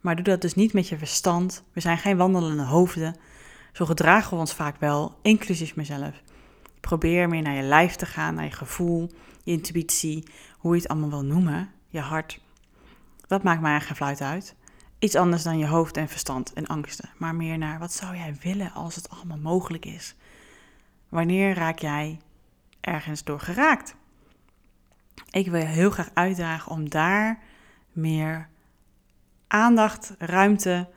Maar 0.01 0.15
doe 0.15 0.23
dat 0.23 0.41
dus 0.41 0.55
niet 0.55 0.73
met 0.73 0.87
je 0.87 0.97
verstand. 0.97 1.63
We 1.73 1.79
zijn 1.79 1.97
geen 1.97 2.17
wandelende 2.17 2.63
hoofden. 2.63 3.15
Zo 3.73 3.85
gedragen 3.85 4.33
we 4.33 4.39
ons 4.39 4.53
vaak 4.53 4.79
wel, 4.79 5.15
inclusief 5.21 5.75
mezelf. 5.75 6.21
Probeer 6.79 7.29
meer 7.29 7.41
naar 7.41 7.55
je 7.55 7.61
lijf 7.61 7.95
te 7.95 8.05
gaan, 8.05 8.35
naar 8.35 8.45
je 8.45 8.51
gevoel, 8.51 9.11
je 9.43 9.51
intuïtie, 9.51 10.27
hoe 10.57 10.75
je 10.75 10.81
het 10.81 10.89
allemaal 10.89 11.09
wil 11.09 11.23
noemen, 11.23 11.69
je 11.87 11.99
hart. 11.99 12.39
Dat 13.27 13.43
maakt 13.43 13.61
mij 13.61 13.81
geen 13.81 13.95
fluit 13.95 14.21
uit. 14.21 14.55
Iets 15.03 15.15
anders 15.15 15.43
dan 15.43 15.57
je 15.57 15.67
hoofd 15.67 15.97
en 15.97 16.07
verstand 16.07 16.53
en 16.53 16.67
angsten, 16.67 17.09
maar 17.17 17.35
meer 17.35 17.57
naar 17.57 17.79
wat 17.79 17.93
zou 17.93 18.15
jij 18.15 18.35
willen 18.41 18.71
als 18.71 18.95
het 18.95 19.09
allemaal 19.09 19.37
mogelijk 19.37 19.85
is? 19.85 20.15
Wanneer 21.09 21.53
raak 21.53 21.79
jij 21.79 22.19
ergens 22.81 23.23
door 23.23 23.39
geraakt. 23.39 23.95
Ik 25.29 25.47
wil 25.47 25.59
je 25.59 25.65
heel 25.65 25.89
graag 25.89 26.09
uitdagen 26.13 26.71
om 26.71 26.89
daar 26.89 27.39
meer 27.91 28.49
aandacht, 29.47 30.15
ruimte, 30.17 30.89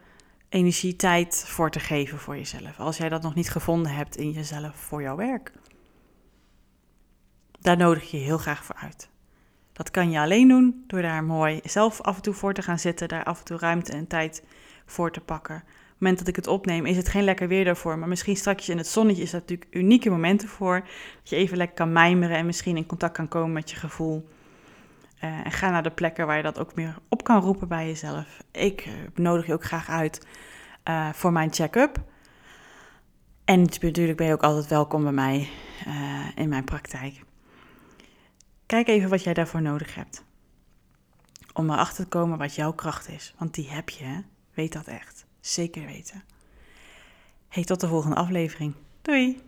energie, 0.48 0.96
tijd 0.96 1.44
voor 1.46 1.70
te 1.70 1.80
geven 1.80 2.18
voor 2.18 2.36
jezelf. 2.36 2.78
Als 2.78 2.96
jij 2.96 3.08
dat 3.08 3.22
nog 3.22 3.34
niet 3.34 3.50
gevonden 3.50 3.92
hebt 3.92 4.16
in 4.16 4.30
jezelf 4.30 4.76
voor 4.76 5.02
jouw 5.02 5.16
werk. 5.16 5.52
Daar 7.60 7.76
nodig 7.76 8.10
je 8.10 8.16
heel 8.16 8.38
graag 8.38 8.64
voor 8.64 8.76
uit. 8.76 9.08
Dat 9.76 9.90
kan 9.90 10.10
je 10.10 10.18
alleen 10.18 10.48
doen 10.48 10.84
door 10.86 11.02
daar 11.02 11.24
mooi 11.24 11.60
zelf 11.64 12.00
af 12.00 12.16
en 12.16 12.22
toe 12.22 12.34
voor 12.34 12.54
te 12.54 12.62
gaan 12.62 12.78
zitten, 12.78 13.08
daar 13.08 13.24
af 13.24 13.38
en 13.38 13.44
toe 13.44 13.58
ruimte 13.58 13.92
en 13.92 14.06
tijd 14.06 14.42
voor 14.86 15.12
te 15.12 15.20
pakken 15.20 15.64
het 15.96 16.04
moment 16.04 16.18
dat 16.24 16.28
ik 16.28 16.44
het 16.44 16.54
opneem, 16.54 16.86
is 16.86 16.96
het 16.96 17.08
geen 17.08 17.24
lekker 17.24 17.48
weer 17.48 17.64
daarvoor. 17.64 17.98
Maar 17.98 18.08
misschien 18.08 18.36
straks 18.36 18.68
in 18.68 18.76
het 18.76 18.86
zonnetje 18.86 19.22
is 19.22 19.30
dat 19.30 19.40
natuurlijk 19.40 19.74
unieke 19.74 20.10
momenten 20.10 20.48
voor. 20.48 20.80
Dat 21.18 21.28
je 21.30 21.36
even 21.36 21.56
lekker 21.56 21.76
kan 21.76 21.92
mijmeren 21.92 22.36
en 22.36 22.46
misschien 22.46 22.76
in 22.76 22.86
contact 22.86 23.12
kan 23.16 23.28
komen 23.28 23.52
met 23.52 23.70
je 23.70 23.76
gevoel. 23.76 24.28
Uh, 25.24 25.44
en 25.44 25.52
ga 25.52 25.70
naar 25.70 25.82
de 25.82 25.90
plekken 25.90 26.26
waar 26.26 26.36
je 26.36 26.42
dat 26.42 26.58
ook 26.58 26.74
meer 26.74 26.98
op 27.08 27.24
kan 27.24 27.40
roepen 27.40 27.68
bij 27.68 27.86
jezelf. 27.86 28.42
Ik 28.52 28.86
uh, 28.86 28.92
nodig 29.14 29.46
je 29.46 29.52
ook 29.52 29.64
graag 29.64 29.88
uit 29.88 30.26
uh, 30.88 31.08
voor 31.12 31.32
mijn 31.32 31.52
check-up. 31.52 32.02
En 33.44 33.60
natuurlijk 33.80 34.16
ben 34.16 34.26
je 34.26 34.32
ook 34.32 34.42
altijd 34.42 34.66
welkom 34.66 35.02
bij 35.02 35.12
mij 35.12 35.48
in 36.34 36.48
mijn 36.48 36.64
praktijk. 36.64 37.25
Kijk 38.66 38.88
even 38.88 39.10
wat 39.10 39.22
jij 39.22 39.34
daarvoor 39.34 39.62
nodig 39.62 39.94
hebt. 39.94 40.24
Om 41.52 41.70
erachter 41.70 42.04
te 42.04 42.08
komen 42.08 42.38
wat 42.38 42.54
jouw 42.54 42.72
kracht 42.72 43.08
is. 43.08 43.34
Want 43.38 43.54
die 43.54 43.70
heb 43.70 43.88
je, 43.88 44.04
hè? 44.04 44.20
weet 44.54 44.72
dat 44.72 44.86
echt. 44.86 45.26
Zeker 45.40 45.86
weten. 45.86 46.24
Hey, 47.48 47.64
tot 47.64 47.80
de 47.80 47.88
volgende 47.88 48.16
aflevering. 48.16 48.74
Doei! 49.02 49.42